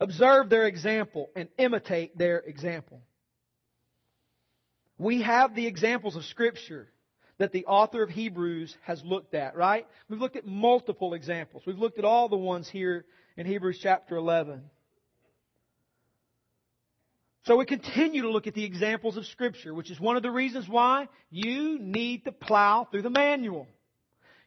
Observe 0.00 0.50
their 0.50 0.66
example 0.66 1.30
and 1.36 1.48
imitate 1.56 2.18
their 2.18 2.40
example. 2.40 3.02
We 4.98 5.22
have 5.22 5.54
the 5.54 5.68
examples 5.68 6.16
of 6.16 6.24
Scripture 6.24 6.88
that 7.38 7.52
the 7.52 7.66
author 7.66 8.02
of 8.02 8.10
Hebrews 8.10 8.76
has 8.82 9.00
looked 9.04 9.34
at, 9.34 9.54
right? 9.54 9.86
We've 10.08 10.20
looked 10.20 10.34
at 10.34 10.44
multiple 10.44 11.14
examples. 11.14 11.62
We've 11.64 11.78
looked 11.78 12.00
at 12.00 12.04
all 12.04 12.28
the 12.28 12.36
ones 12.36 12.68
here 12.68 13.04
in 13.36 13.46
Hebrews 13.46 13.78
chapter 13.82 14.16
11. 14.16 14.62
So 17.44 17.56
we 17.56 17.64
continue 17.64 18.22
to 18.22 18.30
look 18.30 18.48
at 18.48 18.54
the 18.54 18.64
examples 18.64 19.16
of 19.16 19.24
Scripture, 19.26 19.72
which 19.72 19.90
is 19.90 20.00
one 20.00 20.16
of 20.16 20.22
the 20.22 20.30
reasons 20.30 20.68
why 20.68 21.08
you 21.30 21.78
need 21.78 22.24
to 22.24 22.32
plow 22.32 22.88
through 22.90 23.02
the 23.02 23.10
manual. 23.10 23.68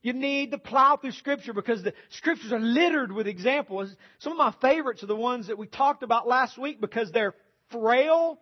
You 0.02 0.13
need 0.13 0.52
to 0.52 0.58
plow 0.58 0.97
through 0.97 1.12
Scripture 1.12 1.54
because 1.54 1.84
the 1.84 1.93
Scriptures 2.10 2.52
are 2.52 2.60
littered 2.60 3.12
with 3.12 3.28
examples. 3.28 3.95
Some 4.19 4.34
of 4.34 4.38
my 4.38 4.54
favorites 4.60 5.04
are 5.04 5.08
the 5.08 5.15
ones 5.15 5.47
that 5.47 5.58
we 5.58 5.67
talked 5.67 6.04
about 6.04 6.28
last 6.28 6.58
week 6.58 6.82
because 6.82 7.12
they're 7.12 7.36
frail, 7.71 8.39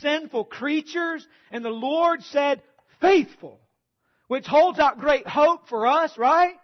sinful 0.00 0.46
creatures, 0.46 1.26
and 1.50 1.64
the 1.64 1.70
Lord 1.70 2.22
said, 2.24 2.62
faithful, 3.00 3.60
which 4.26 4.46
holds 4.46 4.78
out 4.78 4.98
great 4.98 5.28
hope 5.28 5.68
for 5.68 5.86
us, 5.86 6.16
right? 6.18 6.54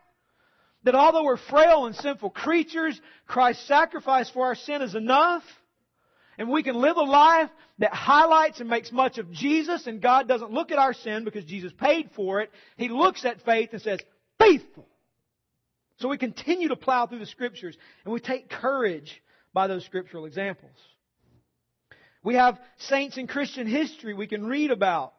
That 0.85 0.95
although 0.95 1.25
we're 1.25 1.37
frail 1.37 1.87
and 1.87 1.95
sinful 1.95 2.31
creatures, 2.31 3.01
Christ's 3.27 3.67
sacrifice 3.67 4.31
for 4.31 4.47
our 4.47 4.55
sin 4.55 4.83
is 4.83 4.95
enough. 4.95 5.43
And 6.39 6.49
we 6.49 6.63
can 6.63 6.77
live 6.77 6.97
a 6.97 7.03
life 7.03 7.51
that 7.81 7.93
highlights 7.93 8.61
and 8.61 8.71
makes 8.71 8.93
much 8.93 9.19
of 9.19 9.33
Jesus, 9.33 9.87
and 9.89 10.01
God 10.01 10.29
doesn't 10.29 10.53
look 10.53 10.71
at 10.71 10.79
our 10.79 10.95
sin 10.95 11.25
because 11.25 11.45
Jesus 11.45 11.73
paid 11.73 12.11
for 12.15 12.41
it. 12.41 12.51
He 12.77 12.89
looks 12.89 13.25
at 13.25 13.45
faith 13.45 13.71
and 13.73 13.83
says, 13.83 13.99
faithful. 14.39 14.87
So 15.99 16.09
we 16.09 16.17
continue 16.17 16.69
to 16.69 16.77
plow 16.77 17.07
through 17.07 17.19
the 17.19 17.27
scriptures, 17.27 17.77
and 18.05 18.15
we 18.15 18.21
take 18.21 18.49
courage 18.49 19.21
by 19.53 19.67
those 19.67 19.85
scriptural 19.85 20.27
examples. 20.27 20.77
We 22.23 22.37
have 22.37 22.61
saints 22.79 23.17
in 23.17 23.27
Christian 23.27 23.67
history 23.67 24.15
we 24.15 24.29
can 24.29 24.47
read 24.47 24.71
about. 24.71 25.15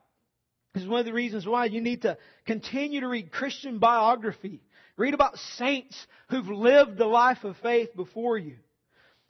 This 0.73 0.83
is 0.83 0.89
one 0.89 0.99
of 0.99 1.05
the 1.05 1.13
reasons 1.13 1.45
why 1.45 1.65
you 1.65 1.81
need 1.81 2.03
to 2.03 2.17
continue 2.45 3.01
to 3.01 3.07
read 3.07 3.31
Christian 3.31 3.79
biography 3.79 4.61
Read 4.99 5.13
about 5.13 5.37
saints 5.55 5.95
who've 6.29 6.49
lived 6.49 6.97
the 6.97 7.05
life 7.05 7.45
of 7.45 7.55
faith 7.63 7.95
before 7.95 8.37
you. 8.37 8.57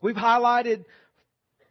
We've 0.01 0.15
highlighted 0.15 0.83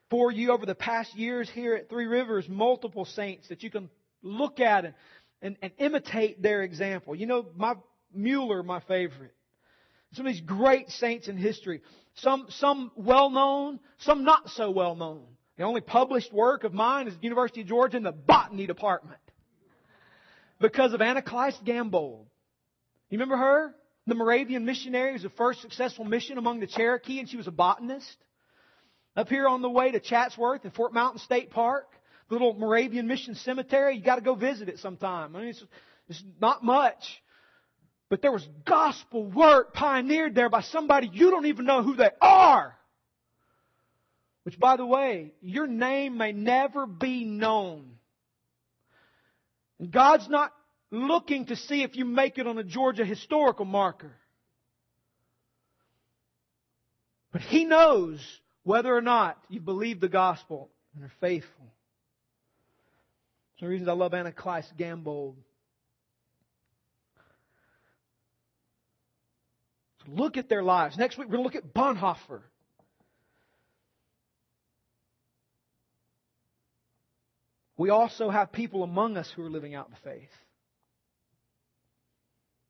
for 0.08 0.30
you 0.30 0.52
over 0.52 0.64
the 0.64 0.76
past 0.76 1.16
years 1.16 1.50
here 1.50 1.74
at 1.74 1.88
Three 1.88 2.06
Rivers 2.06 2.48
multiple 2.48 3.04
saints 3.04 3.48
that 3.48 3.64
you 3.64 3.72
can 3.72 3.90
look 4.22 4.60
at 4.60 4.84
and, 4.84 4.94
and, 5.42 5.56
and 5.62 5.72
imitate 5.78 6.40
their 6.40 6.62
example. 6.62 7.16
You 7.16 7.26
know, 7.26 7.46
my 7.56 7.74
Mueller, 8.14 8.62
my 8.62 8.78
favorite. 8.86 9.34
Some 10.12 10.26
of 10.26 10.32
these 10.32 10.42
great 10.42 10.90
saints 10.90 11.26
in 11.26 11.36
history. 11.36 11.82
Some, 12.14 12.46
some 12.50 12.92
well 12.94 13.30
known, 13.30 13.80
some 13.98 14.22
not 14.22 14.48
so 14.50 14.70
well 14.70 14.94
known. 14.94 15.24
The 15.56 15.64
only 15.64 15.80
published 15.80 16.32
work 16.32 16.62
of 16.62 16.72
mine 16.72 17.08
is 17.08 17.16
the 17.16 17.22
University 17.24 17.62
of 17.62 17.66
Georgia 17.66 17.96
in 17.96 18.04
the 18.04 18.12
botany 18.12 18.68
department. 18.68 19.18
Because 20.60 20.92
of 20.92 21.00
Anaclyse 21.00 21.58
Gambold. 21.64 22.28
You 23.10 23.18
remember 23.18 23.36
her? 23.36 23.74
The 24.08 24.14
Moravian 24.14 24.64
missionary 24.64 25.12
was 25.12 25.22
the 25.22 25.28
first 25.28 25.60
successful 25.60 26.02
mission 26.06 26.38
among 26.38 26.60
the 26.60 26.66
Cherokee, 26.66 27.20
and 27.20 27.28
she 27.28 27.36
was 27.36 27.46
a 27.46 27.50
botanist. 27.50 28.16
Up 29.14 29.28
here 29.28 29.46
on 29.46 29.60
the 29.60 29.68
way 29.68 29.90
to 29.90 30.00
Chatsworth 30.00 30.64
and 30.64 30.72
Fort 30.72 30.94
Mountain 30.94 31.20
State 31.20 31.50
Park, 31.50 31.86
the 32.28 32.34
little 32.36 32.54
Moravian 32.54 33.06
mission 33.06 33.34
cemetery, 33.34 33.96
you 33.96 34.02
got 34.02 34.14
to 34.14 34.22
go 34.22 34.34
visit 34.34 34.70
it 34.70 34.78
sometime. 34.78 35.36
I 35.36 35.40
mean, 35.40 35.48
it's, 35.50 35.62
it's 36.08 36.24
not 36.40 36.64
much. 36.64 37.22
But 38.08 38.22
there 38.22 38.32
was 38.32 38.48
gospel 38.64 39.24
work 39.24 39.74
pioneered 39.74 40.34
there 40.34 40.48
by 40.48 40.62
somebody 40.62 41.10
you 41.12 41.30
don't 41.30 41.44
even 41.44 41.66
know 41.66 41.82
who 41.82 41.94
they 41.94 42.08
are. 42.22 42.74
Which, 44.44 44.58
by 44.58 44.78
the 44.78 44.86
way, 44.86 45.34
your 45.42 45.66
name 45.66 46.16
may 46.16 46.32
never 46.32 46.86
be 46.86 47.26
known. 47.26 47.90
And 49.78 49.90
God's 49.90 50.30
not 50.30 50.54
looking 50.90 51.46
to 51.46 51.56
see 51.56 51.82
if 51.82 51.96
you 51.96 52.04
make 52.04 52.38
it 52.38 52.46
on 52.46 52.58
a 52.58 52.64
Georgia 52.64 53.04
historical 53.04 53.64
marker. 53.64 54.12
But 57.32 57.42
He 57.42 57.64
knows 57.64 58.20
whether 58.64 58.94
or 58.94 59.02
not 59.02 59.38
you 59.48 59.60
believe 59.60 60.00
the 60.00 60.08
gospel 60.08 60.70
and 60.94 61.04
are 61.04 61.12
faithful. 61.20 61.72
It's 63.54 63.62
of 63.62 63.66
the 63.66 63.70
reasons 63.70 63.88
I 63.88 63.92
love 63.92 64.12
Anaclyse 64.12 64.76
Gambold. 64.76 65.36
So 70.04 70.12
look 70.12 70.36
at 70.36 70.48
their 70.48 70.62
lives. 70.62 70.96
Next 70.96 71.18
week 71.18 71.28
we're 71.28 71.38
going 71.38 71.50
to 71.50 71.56
look 71.56 71.64
at 71.64 71.74
Bonhoeffer. 71.74 72.42
We 77.76 77.90
also 77.90 78.28
have 78.28 78.52
people 78.52 78.82
among 78.82 79.16
us 79.16 79.32
who 79.34 79.44
are 79.44 79.50
living 79.50 79.74
out 79.74 79.90
the 79.90 79.96
faith. 80.02 80.28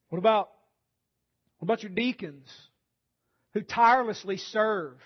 What 0.09 0.19
about, 0.19 0.51
what 1.59 1.67
about 1.67 1.83
your 1.83 1.93
deacons 1.93 2.49
who 3.55 3.63
tirelessly 3.63 4.37
serve, 4.39 4.97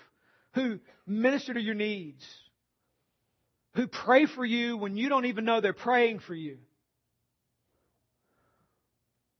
who 0.53 0.79
minister 1.05 1.53
to 1.53 1.61
your 1.61 1.75
needs, 1.75 2.25
who 3.75 3.87
pray 3.87 4.25
for 4.25 4.45
you 4.45 4.77
when 4.77 4.95
you 4.95 5.09
don't 5.09 5.25
even 5.25 5.45
know 5.45 5.61
they're 5.61 5.73
praying 5.73 6.19
for 6.19 6.35
you? 6.35 6.57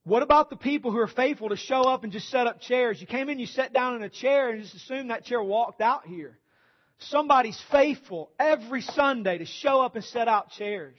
What 0.06 0.21
about 0.21 0.49
the 0.49 0.58
people 0.58 0.91
who 0.91 0.99
are 0.99 1.08
faithful 1.08 1.49
to 1.49 1.56
show 1.56 1.84
up 1.84 2.04
and 2.04 2.12
just 2.12 2.30
set 2.30 2.45
up 2.45 2.60
chairs? 2.60 2.99
You 2.99 3.08
came 3.08 3.30
in, 3.30 3.39
you 3.39 3.45
sat 3.45 3.73
down 3.73 3.95
in 3.95 4.04
a 4.04 4.10
chair 4.10 4.49
and 4.49 4.62
just 4.62 4.76
assumed 4.76 5.12
that 5.12 5.23
chair 5.23 5.41
walked 5.41 5.80
out 5.80 6.06
here. 6.06 6.38
Somebody's 6.99 7.60
faithful 7.71 8.32
every 8.38 8.82
Sunday 8.82 9.38
to 9.38 9.45
show 9.45 9.82
up 9.82 9.95
and 9.95 10.04
set 10.04 10.28
out 10.28 10.52
chairs. 10.52 10.97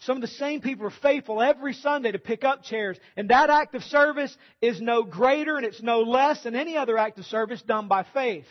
Some 0.00 0.16
of 0.16 0.22
the 0.22 0.28
same 0.28 0.62
people 0.62 0.86
are 0.86 0.90
faithful 1.02 1.42
every 1.42 1.74
Sunday 1.74 2.12
to 2.12 2.18
pick 2.18 2.42
up 2.42 2.62
chairs. 2.64 2.98
And 3.16 3.28
that 3.28 3.50
act 3.50 3.74
of 3.74 3.82
service 3.84 4.34
is 4.62 4.80
no 4.80 5.02
greater 5.02 5.56
and 5.56 5.66
it's 5.66 5.82
no 5.82 6.00
less 6.00 6.42
than 6.42 6.56
any 6.56 6.76
other 6.76 6.96
act 6.96 7.18
of 7.18 7.26
service 7.26 7.60
done 7.60 7.86
by 7.86 8.04
faith. 8.14 8.46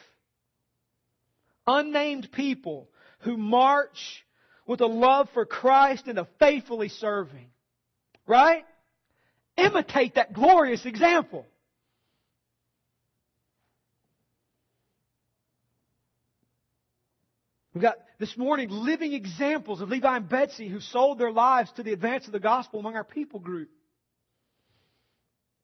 Unnamed 1.65 2.31
people 2.31 2.87
who 3.21 3.35
march 3.35 4.23
with 4.67 4.81
a 4.81 4.85
love 4.85 5.27
for 5.33 5.45
Christ 5.45 6.07
and 6.07 6.19
a 6.19 6.27
faithfully 6.37 6.89
serving. 6.89 7.47
Right? 8.27 8.63
Imitate 9.57 10.15
that 10.15 10.33
glorious 10.33 10.85
example. 10.85 11.47
We've 17.79 17.85
got 17.85 17.99
this 18.19 18.35
morning 18.35 18.67
living 18.69 19.13
examples 19.13 19.79
of 19.79 19.87
Levi 19.87 20.17
and 20.17 20.27
Betsy 20.27 20.67
who 20.67 20.81
sold 20.81 21.17
their 21.17 21.31
lives 21.31 21.71
to 21.77 21.83
the 21.83 21.93
advance 21.93 22.25
of 22.25 22.33
the 22.33 22.39
gospel 22.41 22.81
among 22.81 22.97
our 22.97 23.05
people 23.05 23.39
group. 23.39 23.69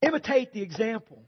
Imitate 0.01 0.54
the 0.54 0.62
example. 0.62 1.23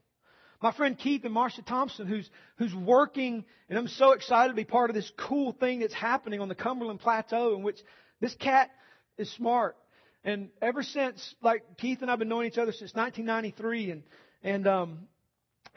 My 0.62 0.72
friend 0.72 0.98
Keith 0.98 1.26
and 1.26 1.34
Marcia 1.34 1.62
Thompson, 1.62 2.08
who's, 2.08 2.30
who's 2.58 2.74
working, 2.74 3.44
and 3.68 3.78
I'm 3.78 3.90
so 3.90 4.14
excited 4.14 4.48
to 4.48 4.56
be 4.56 4.64
part 4.64 4.90
of 4.90 4.96
this 4.96 5.12
cool 5.18 5.52
thing 5.52 5.82
that's 5.82 5.94
happening 5.94 6.40
on 6.40 6.48
the 6.48 6.56
Cumberland 6.56 7.02
Plateau 7.02 7.54
in 7.58 7.64
which 7.64 7.80
this 8.22 8.34
cat 8.36 8.70
is 9.18 9.30
smart. 9.34 9.76
And 10.24 10.52
ever 10.62 10.84
since, 10.84 11.36
like 11.42 11.64
Keith 11.80 12.02
and 12.02 12.10
I've 12.10 12.20
been 12.20 12.30
knowing 12.30 12.48
each 12.48 12.58
other 12.58 12.72
since 12.72 12.96
1993, 12.96 13.92
and, 13.92 14.04
and, 14.42 14.66
um, 14.66 15.00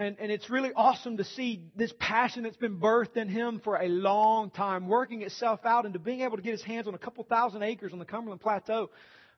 and, 0.00 0.16
and 0.18 0.32
it's 0.32 0.50
really 0.50 0.72
awesome 0.74 1.18
to 1.18 1.24
see 1.24 1.62
this 1.76 1.92
passion 1.98 2.42
that's 2.42 2.56
been 2.56 2.80
birthed 2.80 3.16
in 3.16 3.28
him 3.28 3.60
for 3.62 3.76
a 3.76 3.86
long 3.88 4.50
time, 4.50 4.88
working 4.88 5.22
itself 5.22 5.60
out 5.64 5.86
into 5.86 6.00
being 6.00 6.22
able 6.22 6.36
to 6.36 6.42
get 6.42 6.52
his 6.52 6.62
hands 6.62 6.88
on 6.88 6.94
a 6.94 6.98
couple 6.98 7.22
thousand 7.24 7.62
acres 7.62 7.92
on 7.92 7.98
the 7.98 8.04
Cumberland 8.04 8.40
Plateau 8.40 8.90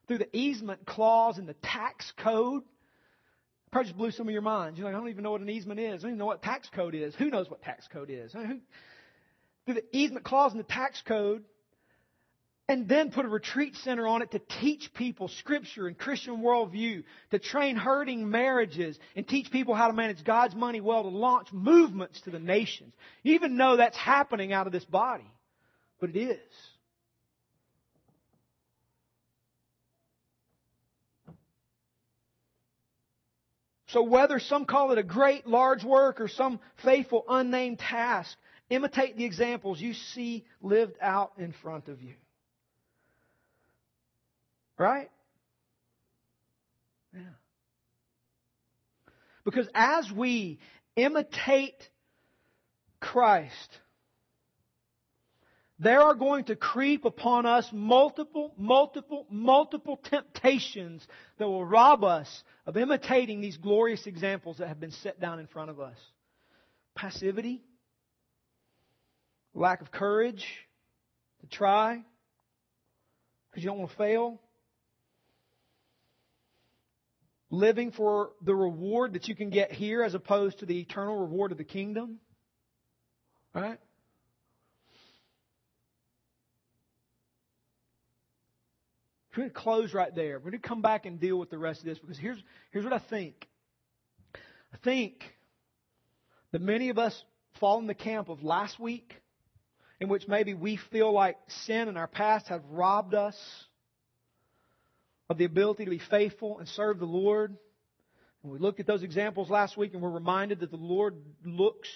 through 0.07 0.17
the 0.17 0.35
easement 0.35 0.85
clause 0.85 1.37
and 1.37 1.47
the 1.47 1.55
tax 1.61 2.11
code 2.17 2.63
Probably 3.73 3.87
just 3.89 3.97
blew 3.97 4.11
some 4.11 4.27
of 4.27 4.31
your 4.33 4.43
minds. 4.43 4.77
You're 4.77 4.85
like, 4.85 4.93
I 4.95 4.99
don't 4.99 5.09
even 5.09 5.23
know 5.23 5.31
what 5.31 5.41
an 5.41 5.49
easement 5.49 5.79
is. 5.79 6.01
I 6.01 6.03
don't 6.03 6.11
even 6.11 6.17
know 6.19 6.27
what 6.27 6.43
tax 6.43 6.69
code 6.69 6.93
is. 6.93 7.15
Who 7.15 7.31
knows 7.31 7.49
what 7.49 7.63
tax 7.63 7.87
code 7.91 8.11
is? 8.11 8.31
Through 8.31 9.73
the 9.73 9.83
easement 9.91 10.23
clause 10.23 10.51
in 10.51 10.59
the 10.59 10.63
tax 10.63 11.01
code, 11.01 11.43
and 12.69 12.87
then 12.87 13.11
put 13.11 13.25
a 13.25 13.29
retreat 13.29 13.75
center 13.75 14.07
on 14.07 14.21
it 14.21 14.31
to 14.31 14.39
teach 14.61 14.93
people 14.93 15.27
scripture 15.27 15.87
and 15.87 15.97
Christian 15.97 16.37
worldview, 16.37 17.03
to 17.31 17.39
train 17.39 17.75
hurting 17.75 18.29
marriages 18.29 18.97
and 19.15 19.27
teach 19.27 19.51
people 19.51 19.75
how 19.75 19.87
to 19.87 19.93
manage 19.93 20.23
God's 20.23 20.55
money 20.55 20.79
well, 20.79 21.03
to 21.03 21.09
launch 21.09 21.51
movements 21.51 22.21
to 22.21 22.29
the 22.29 22.39
nations. 22.39 22.93
You 23.21 23.33
even 23.35 23.57
know 23.57 23.77
that's 23.77 23.97
happening 23.97 24.53
out 24.53 24.65
of 24.65 24.71
this 24.71 24.85
body. 24.85 25.29
But 25.99 26.11
it 26.11 26.19
is. 26.19 26.39
So 33.87 34.01
whether 34.03 34.39
some 34.39 34.65
call 34.65 34.91
it 34.91 34.97
a 34.97 35.03
great 35.03 35.45
large 35.45 35.83
work 35.83 36.19
or 36.19 36.27
some 36.27 36.59
faithful 36.83 37.25
unnamed 37.29 37.77
task, 37.77 38.35
imitate 38.69 39.17
the 39.17 39.25
examples 39.25 39.79
you 39.79 39.93
see 39.93 40.45
lived 40.61 40.95
out 40.99 41.33
in 41.37 41.53
front 41.61 41.89
of 41.89 42.01
you. 42.01 42.15
Right? 44.77 45.09
Yeah. 47.13 47.21
Because 49.45 49.67
as 49.73 50.11
we 50.11 50.59
imitate 50.95 51.89
Christ, 52.99 53.79
there 55.79 56.01
are 56.01 56.13
going 56.13 56.45
to 56.45 56.55
creep 56.55 57.03
upon 57.03 57.45
us 57.45 57.67
multiple, 57.73 58.53
multiple, 58.57 59.25
multiple 59.29 59.97
temptations 59.97 61.05
that 61.37 61.47
will 61.47 61.65
rob 61.65 62.03
us 62.03 62.43
of 62.65 62.77
imitating 62.77 63.41
these 63.41 63.57
glorious 63.57 64.07
examples 64.07 64.57
that 64.57 64.67
have 64.67 64.79
been 64.79 64.91
set 64.91 65.19
down 65.19 65.39
in 65.39 65.47
front 65.47 65.69
of 65.69 65.79
us. 65.79 65.97
Passivity, 66.95 67.61
lack 69.53 69.81
of 69.81 69.91
courage 69.91 70.45
to 71.41 71.47
try 71.47 72.01
because 73.49 73.63
you 73.63 73.69
don't 73.69 73.79
want 73.79 73.91
to 73.91 73.97
fail. 73.97 74.39
Living 77.53 77.91
for 77.91 78.31
the 78.41 78.55
reward 78.55 79.13
that 79.13 79.27
you 79.27 79.35
can 79.35 79.51
get 79.51 79.71
here 79.71 80.01
as 80.01 80.15
opposed 80.15 80.57
to 80.57 80.65
the 80.65 80.79
eternal 80.79 81.19
reward 81.19 81.51
of 81.51 81.59
the 81.59 81.63
kingdom. 81.63 82.17
Right? 83.53 83.77
We're 89.29 89.43
going 89.43 89.49
to 89.51 89.53
close 89.53 89.93
right 89.93 90.15
there. 90.15 90.39
We're 90.39 90.49
going 90.49 90.63
to 90.63 90.67
come 90.67 90.81
back 90.81 91.05
and 91.05 91.19
deal 91.19 91.37
with 91.37 91.51
the 91.51 91.59
rest 91.59 91.81
of 91.81 91.85
this 91.85 91.99
because 91.99 92.17
here's, 92.17 92.41
here's 92.71 92.85
what 92.85 92.93
I 92.93 93.01
think. 93.11 93.47
I 94.73 94.77
think 94.83 95.23
that 96.53 96.61
many 96.61 96.89
of 96.89 96.97
us 96.97 97.23
fall 97.59 97.77
in 97.77 97.85
the 97.85 97.93
camp 97.93 98.29
of 98.29 98.41
last 98.41 98.79
week 98.79 99.13
in 99.99 100.09
which 100.09 100.27
maybe 100.27 100.55
we 100.55 100.79
feel 100.91 101.13
like 101.13 101.37
sin 101.65 101.87
in 101.87 101.97
our 101.97 102.07
past 102.07 102.47
have 102.47 102.63
robbed 102.71 103.13
us 103.13 103.37
of 105.29 105.37
the 105.37 105.45
ability 105.45 105.85
to 105.85 105.91
be 105.91 105.99
faithful 105.99 106.59
and 106.59 106.67
serve 106.67 106.99
the 106.99 107.05
Lord. 107.05 107.55
And 108.43 108.51
we 108.51 108.59
looked 108.59 108.79
at 108.79 108.87
those 108.87 109.03
examples 109.03 109.49
last 109.49 109.77
week 109.77 109.93
and 109.93 110.01
we're 110.01 110.09
reminded 110.09 110.59
that 110.59 110.71
the 110.71 110.77
Lord 110.77 111.15
looks 111.45 111.89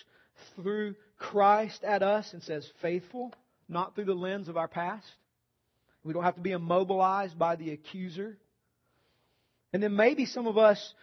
through 0.56 0.96
Christ 1.18 1.84
at 1.84 2.04
us 2.04 2.34
and 2.34 2.42
says, 2.44 2.70
faithful, 2.82 3.34
not 3.68 3.96
through 3.96 4.06
the 4.06 4.14
lens 4.14 4.48
of 4.48 4.58
our 4.58 4.68
past. 4.68 5.08
We 6.04 6.14
don't 6.14 6.24
have 6.24 6.36
to 6.36 6.42
be 6.42 6.52
immobilized 6.52 7.38
by 7.38 7.58
the 7.58 7.72
accuser. 7.72 8.38
And 9.74 9.84
then 9.84 9.96
maybe 9.96 10.26
some 10.26 10.48
of 10.48 10.58
us 10.58 10.94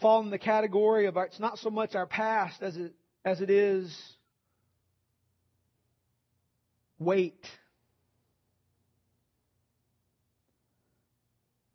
fall 0.00 0.20
in 0.20 0.30
the 0.30 0.38
category 0.38 1.06
of 1.06 1.16
it's 1.16 1.40
not 1.40 1.58
so 1.58 1.70
much 1.70 1.94
our 1.94 2.06
past 2.06 2.62
as 2.62 2.76
it, 2.76 2.92
as 3.24 3.40
it 3.40 3.48
is 3.48 3.96
weight. 6.98 7.44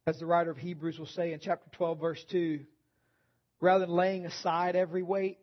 As 0.09 0.17
the 0.17 0.25
writer 0.25 0.49
of 0.49 0.57
Hebrews 0.57 0.97
will 0.97 1.05
say 1.05 1.33
in 1.33 1.39
chapter 1.39 1.69
12, 1.73 1.99
verse 1.99 2.25
2, 2.31 2.61
rather 3.61 3.85
than 3.85 3.95
laying 3.95 4.25
aside 4.25 4.75
every 4.75 5.03
weight, 5.03 5.37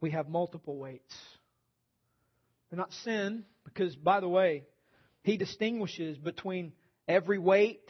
we 0.00 0.10
have 0.10 0.28
multiple 0.28 0.76
weights. 0.76 1.14
They're 2.68 2.78
not 2.78 2.92
sin, 3.04 3.44
because, 3.62 3.94
by 3.94 4.18
the 4.18 4.28
way, 4.28 4.64
he 5.22 5.36
distinguishes 5.36 6.18
between 6.18 6.72
every 7.06 7.38
weight, 7.38 7.88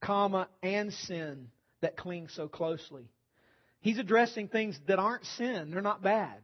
comma, 0.00 0.48
and 0.60 0.92
sin 0.92 1.50
that 1.82 1.96
clings 1.96 2.32
so 2.34 2.48
closely. 2.48 3.12
He's 3.82 3.98
addressing 3.98 4.48
things 4.48 4.76
that 4.88 4.98
aren't 4.98 5.24
sin. 5.24 5.70
They're 5.70 5.82
not 5.82 6.02
bad. 6.02 6.38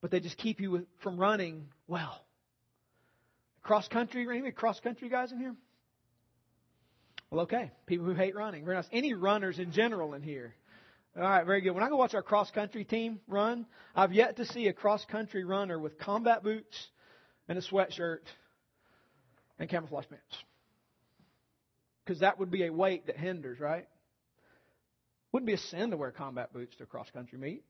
But 0.00 0.10
they 0.10 0.18
just 0.18 0.36
keep 0.36 0.60
you 0.60 0.84
from 1.04 1.16
running 1.16 1.68
well. 1.86 2.24
Cross 3.62 3.86
country, 3.86 4.26
any 4.36 4.50
cross 4.50 4.80
country 4.80 5.08
guys 5.08 5.30
in 5.30 5.38
here? 5.38 5.54
Well, 7.32 7.44
okay. 7.44 7.70
People 7.86 8.04
who 8.04 8.12
hate 8.12 8.36
running. 8.36 8.62
Very 8.62 8.76
nice. 8.76 8.86
Any 8.92 9.14
runners 9.14 9.58
in 9.58 9.72
general 9.72 10.12
in 10.12 10.20
here? 10.20 10.54
All 11.16 11.22
right, 11.22 11.46
very 11.46 11.62
good. 11.62 11.70
When 11.70 11.82
I 11.82 11.88
go 11.88 11.96
watch 11.96 12.12
our 12.12 12.22
cross 12.22 12.50
country 12.50 12.84
team 12.84 13.20
run, 13.26 13.64
I've 13.96 14.12
yet 14.12 14.36
to 14.36 14.44
see 14.44 14.68
a 14.68 14.74
cross 14.74 15.02
country 15.06 15.42
runner 15.42 15.78
with 15.78 15.98
combat 15.98 16.42
boots 16.42 16.76
and 17.48 17.56
a 17.56 17.62
sweatshirt 17.62 18.20
and 19.58 19.66
camouflage 19.66 20.04
pants. 20.10 20.24
Because 22.04 22.20
that 22.20 22.38
would 22.38 22.50
be 22.50 22.66
a 22.66 22.72
weight 22.72 23.06
that 23.06 23.16
hinders, 23.16 23.58
right? 23.58 23.88
Wouldn't 25.32 25.46
be 25.46 25.54
a 25.54 25.58
sin 25.58 25.90
to 25.90 25.96
wear 25.96 26.10
combat 26.10 26.52
boots 26.52 26.76
to 26.76 26.82
a 26.82 26.86
cross 26.86 27.08
country 27.14 27.38
meet. 27.38 27.64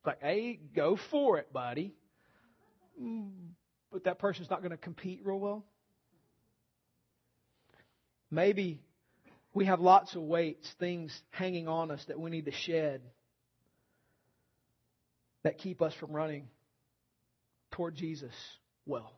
It's 0.00 0.06
like, 0.06 0.20
hey, 0.20 0.60
go 0.76 0.98
for 1.10 1.38
it, 1.38 1.50
buddy. 1.54 1.94
Mm, 3.02 3.30
but 3.90 4.04
that 4.04 4.18
person's 4.18 4.50
not 4.50 4.60
going 4.60 4.72
to 4.72 4.76
compete 4.76 5.22
real 5.24 5.40
well. 5.40 5.64
Maybe 8.30 8.80
we 9.52 9.66
have 9.66 9.80
lots 9.80 10.14
of 10.14 10.22
weights, 10.22 10.72
things 10.78 11.18
hanging 11.30 11.68
on 11.68 11.90
us 11.90 12.04
that 12.06 12.18
we 12.18 12.30
need 12.30 12.44
to 12.44 12.52
shed 12.52 13.02
that 15.42 15.58
keep 15.58 15.82
us 15.82 15.94
from 15.94 16.12
running 16.12 16.48
toward 17.72 17.94
Jesus 17.94 18.34
well. 18.86 19.12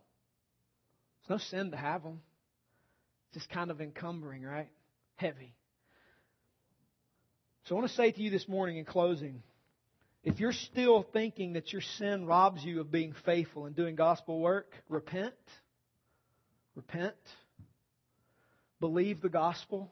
It's 1.21 1.31
no 1.31 1.39
sin 1.39 1.71
to 1.73 1.77
have 1.77 2.03
them. 2.03 2.21
It's 3.29 3.39
just 3.39 3.51
kind 3.51 3.71
of 3.71 3.81
encumbering, 3.81 4.43
right? 4.43 4.69
Heavy. 5.17 5.55
So 7.65 7.75
I 7.75 7.79
want 7.79 7.91
to 7.91 7.97
say 7.97 8.11
to 8.11 8.21
you 8.21 8.31
this 8.31 8.49
morning 8.49 8.79
in 8.79 8.85
closing 8.85 9.43
if 10.25 10.39
you're 10.39 10.53
still 10.53 11.05
thinking 11.13 11.55
that 11.55 11.73
your 11.73 11.83
sin 11.99 12.27
robs 12.27 12.65
you 12.65 12.81
of 12.81 12.93
being 12.93 13.15
faithful 13.25 13.67
and 13.67 13.75
doing 13.75 13.97
gospel 13.97 14.39
work, 14.41 14.73
repent. 14.89 15.35
Repent. 16.77 17.15
Believe 18.79 19.21
the 19.21 19.29
gospel. 19.29 19.91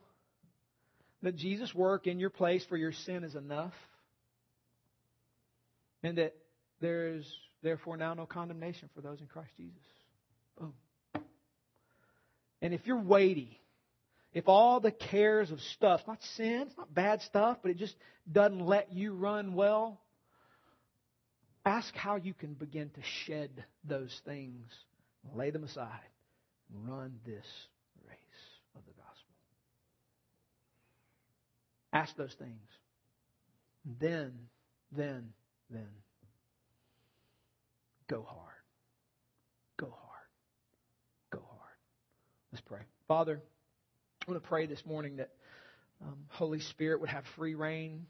That 1.23 1.37
Jesus' 1.37 1.75
work 1.75 2.07
in 2.07 2.19
your 2.19 2.31
place 2.31 2.65
for 2.65 2.77
your 2.77 2.93
sin 2.93 3.25
is 3.25 3.35
enough. 3.35 3.75
And 6.03 6.17
that 6.19 6.35
there 6.81 7.09
is 7.09 7.31
therefore 7.63 7.97
now 7.97 8.15
no 8.15 8.27
condemnation 8.27 8.89
for 8.95 9.03
those 9.03 9.21
in 9.21 9.27
Christ 9.27 9.51
Jesus. 9.57 9.83
Boom. 10.59 10.73
And 12.63 12.75
if 12.75 12.87
you're 12.87 13.01
weighty, 13.01 13.61
if 14.33 14.49
all 14.49 14.81
the 14.81 14.93
cares 14.93 15.51
of 15.51 15.61
stuff, 15.61 16.01
not 16.07 16.23
sin, 16.37 16.67
it's 16.69 16.77
not 16.77 16.93
bad 16.95 17.21
stuff, 17.23 17.59
but 17.63 17.71
it 17.71 17.77
just 17.77 17.97
doesn't 18.31 18.65
let 18.65 18.93
you 18.93 19.15
run 19.15 19.55
well, 19.55 20.01
ask 21.65 21.95
how 21.95 22.17
you 22.17 22.33
can 22.33 22.55
begin 22.55 22.91
to 22.91 23.01
shed 23.27 23.65
those 23.85 24.19
things, 24.25 24.71
lay 25.35 25.51
them 25.51 25.65
aside, 25.65 25.89
run 26.87 27.19
this 27.27 27.47
race 28.07 28.17
of 28.77 28.83
the 28.87 28.93
gospel. 28.93 29.10
Ask 31.93 32.17
those 32.17 32.35
things. 32.39 32.69
Then, 34.01 34.33
then, 34.93 35.33
then, 35.71 35.89
go 38.09 38.23
hard. 38.23 38.55
go 39.79 39.87
hard. 39.87 40.27
Go 41.33 41.39
hard. 41.39 41.77
Let's 42.53 42.63
pray. 42.63 42.81
Father, 43.09 43.41
I 44.27 44.31
want 44.31 44.43
to 44.43 44.49
pray 44.49 44.67
this 44.67 44.85
morning 44.85 45.17
that 45.17 45.31
um, 46.03 46.17
Holy 46.29 46.61
Spirit 46.61 47.01
would 47.01 47.11
have 47.11 47.25
free 47.37 47.55
rein 47.55 48.07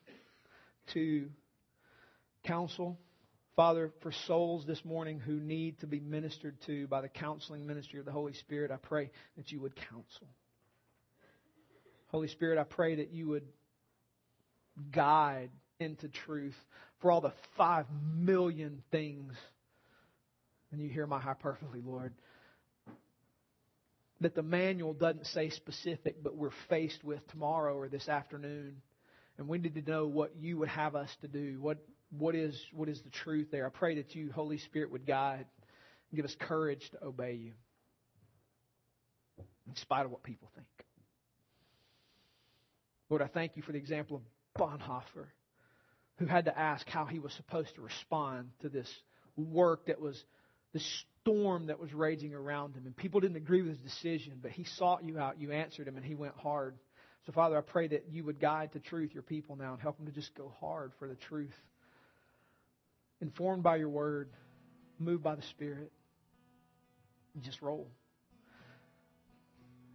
to 0.93 1.29
counsel. 2.45 2.99
Father, 3.57 3.91
for 4.03 4.13
souls 4.27 4.65
this 4.67 4.85
morning 4.85 5.21
who 5.21 5.35
need 5.35 5.81
to 5.81 5.87
be 5.87 6.01
ministered 6.01 6.57
to 6.67 6.87
by 6.89 7.01
the 7.01 7.09
counseling 7.09 7.67
ministry 7.67 7.99
of 7.99 8.07
the 8.07 8.13
Holy 8.13 8.33
Spirit, 8.35 8.71
I 8.71 8.77
pray 8.77 9.11
that 9.37 9.53
you 9.53 9.61
would 9.61 9.75
counsel. 9.77 10.29
Holy 12.09 12.29
Spirit, 12.29 12.59
I 12.59 12.65
pray 12.65 12.97
that 12.97 13.13
you 13.13 13.29
would 13.29 13.45
guide 14.93 15.51
into 15.79 16.09
truth 16.09 16.57
for 17.01 17.11
all 17.11 17.21
the 17.21 17.33
five 17.57 17.87
million 18.15 18.83
things. 18.91 19.33
And 20.71 20.81
you 20.81 20.89
hear 20.89 21.07
my 21.07 21.21
hyperbole, 21.21 21.81
Lord. 21.85 22.13
That 24.21 24.35
the 24.35 24.43
manual 24.43 24.93
doesn't 24.93 25.27
say 25.27 25.51
specific, 25.51 26.23
but 26.23 26.37
we're 26.37 26.51
faced 26.69 27.03
with 27.03 27.27
tomorrow 27.29 27.75
or 27.75 27.89
this 27.89 28.09
afternoon. 28.09 28.77
And 29.39 29.49
we 29.49 29.59
need 29.59 29.75
to 29.75 29.91
know 29.91 30.07
what 30.07 30.33
you 30.39 30.59
would 30.59 30.69
have 30.69 30.95
us 30.95 31.09
to 31.23 31.29
do. 31.29 31.59
What, 31.61 31.79
what, 32.11 32.35
is, 32.35 32.55
what 32.73 32.89
is 32.91 33.01
the 33.01 33.11
truth 33.11 33.49
there? 33.51 33.67
I 33.67 33.71
pray 33.71 33.97
that 33.97 34.15
you, 34.15 34.31
Holy 34.31 34.59
Spirit, 34.59 34.91
would 34.93 35.07
guide 35.07 35.47
and 36.11 36.17
give 36.17 36.27
us 36.27 36.37
courage 36.39 36.91
to 36.91 37.05
obey 37.05 37.33
you 37.33 37.53
in 39.67 39.77
spite 39.77 40.05
of 40.05 40.11
what 40.11 40.23
people 40.23 40.51
think. 40.55 40.67
Lord, 43.09 43.23
I 43.23 43.27
thank 43.27 43.57
you 43.57 43.63
for 43.63 43.73
the 43.73 43.79
example 43.79 44.17
of 44.17 44.23
Bonhoeffer, 44.59 45.29
who 46.19 46.27
had 46.27 46.47
to 46.47 46.59
ask 46.59 46.87
how 46.89 47.05
he 47.05 47.19
was 47.19 47.33
supposed 47.35 47.75
to 47.77 47.81
respond 47.81 48.51
to 48.61 48.69
this 48.69 48.89
work 49.37 49.87
that 49.87 50.01
was 50.01 50.23
the 50.73 50.81
storm 51.23 51.67
that 51.67 51.79
was 51.79 51.93
raging 51.93 52.35
around 52.35 52.75
him. 52.75 52.87
And 52.87 52.97
people 52.97 53.21
didn't 53.21 53.37
agree 53.37 53.63
with 53.63 53.73
his 53.73 53.93
decision, 53.93 54.39
but 54.41 54.51
he 54.51 54.65
sought 54.65 55.05
you 55.05 55.19
out. 55.19 55.41
You 55.41 55.53
answered 55.53 55.89
him, 55.89 55.97
and 55.97 56.05
he 56.05 56.15
went 56.15 56.37
hard. 56.37 56.77
So, 57.27 57.33
Father, 57.33 57.57
I 57.59 57.61
pray 57.61 57.89
that 57.89 58.07
you 58.11 58.25
would 58.25 58.41
guide 58.41 58.73
to 58.73 58.81
truth 58.81 59.11
your 59.13 59.23
people 59.23 59.57
now 59.57 59.73
and 59.73 59.81
help 59.81 59.97
them 59.97 60.07
to 60.07 60.13
just 60.13 60.35
go 60.35 60.53
hard 60.61 60.93
for 60.99 61.09
the 61.09 61.17
truth. 61.17 61.55
Informed 63.21 63.63
by 63.63 63.77
your 63.77 63.91
word, 63.91 64.31
moved 64.99 65.23
by 65.23 65.35
the 65.35 65.43
Spirit, 65.43 65.93
and 67.35 67.43
just 67.43 67.61
roll. 67.61 67.89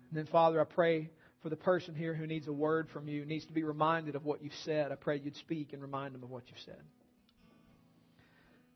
And 0.10 0.20
then, 0.20 0.28
Father, 0.32 0.62
I 0.62 0.66
pray 0.66 1.10
for 1.46 1.50
the 1.50 1.56
person 1.56 1.94
here 1.94 2.16
who 2.16 2.26
needs 2.26 2.48
a 2.48 2.52
word 2.52 2.90
from 2.90 3.08
you, 3.08 3.24
needs 3.24 3.46
to 3.46 3.54
be 3.54 3.64
reminded 3.64 4.16
of 4.16 4.26
what 4.26 4.42
you've 4.42 4.52
said, 4.64 4.92
I 4.92 4.96
pray 4.96 5.22
you'd 5.24 5.36
speak 5.36 5.74
and 5.74 5.82
remind 5.84 6.16
them 6.16 6.24
of 6.24 6.32
what 6.32 6.42
you've 6.48 6.58
said. 6.66 6.82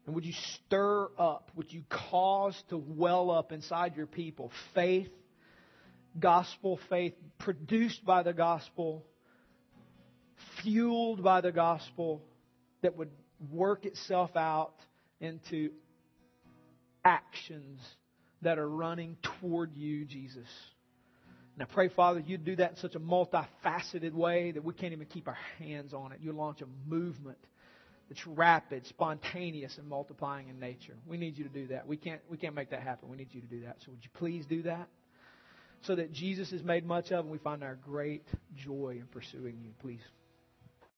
And 0.05 0.13
would 0.13 0.23
you 0.23 0.34
stir 0.34 1.10
up, 1.17 1.49
would 1.55 1.73
you 1.73 1.82
cause 1.89 2.63
to 2.69 2.77
well 2.77 3.32
up 3.32 3.51
inside 3.51 3.97
your 3.97 4.05
people 4.05 4.51
faith, 4.75 5.10
gospel 6.19 6.79
faith, 6.89 7.15
produced 7.39 8.05
by 8.05 8.21
the 8.21 8.34
gospel, 8.34 9.03
fueled 10.62 11.23
by 11.23 11.41
the 11.41 11.51
gospel, 11.51 12.21
that 12.84 12.95
would 12.95 13.10
work 13.51 13.88
itself 13.88 14.36
out 14.36 14.75
into 15.19 15.71
actions 17.03 17.79
that 18.43 18.60
are 18.60 18.69
running 18.69 19.17
toward 19.41 19.73
you, 19.73 20.05
Jesus. 20.05 20.45
And 21.60 21.67
I 21.69 21.74
pray, 21.74 21.89
Father, 21.89 22.24
you'd 22.26 22.45
do 22.45 22.56
that 22.56 22.72
in 22.72 22.78
such 22.78 22.95
a 22.95 23.02
multifaceted 23.02 24.13
way 24.13 24.52
that 24.52 24.63
we 24.63 24.74
can't 24.74 24.93
even 24.93 25.08
keep 25.08 25.28
our 25.28 25.38
hands 25.58 25.93
on 25.93 26.13
it. 26.13 26.19
You 26.22 26.32
launch 26.32 26.62
a 26.62 26.65
movement 26.89 27.38
that's 28.08 28.26
rapid, 28.26 28.88
spontaneous, 28.88 29.78
and 29.78 29.86
multiplying 29.86 30.48
in 30.48 30.58
nature. 30.58 30.95
We 31.06 31.17
need 31.17 31.38
you 31.38 31.43
to 31.43 31.50
do 31.50 31.67
that. 31.67 31.86
We 31.86 31.98
can't, 31.98 32.22
we 32.30 32.38
can't 32.38 32.56
make 32.56 32.69
that 32.69 32.82
happen. 32.82 33.10
We 33.10 33.17
need 33.17 33.34
you 33.34 33.41
to 33.41 33.48
do 33.48 33.63
that. 33.65 33.76
So 33.84 33.91
would 33.91 34.02
you 34.02 34.10
please 34.13 34.45
do 34.45 34.62
that? 34.62 34.88
So 35.82 35.95
that 35.95 36.13
Jesus 36.13 36.54
is 36.54 36.63
made 36.63 36.86
much 36.86 37.12
of 37.12 37.26
and 37.26 37.30
we 37.30 37.39
find 37.39 37.62
our 37.62 37.76
great 37.76 38.24
joy 38.56 38.95
in 39.02 39.08
pursuing 39.08 39.60
you. 39.62 39.72
Please. 39.82 40.00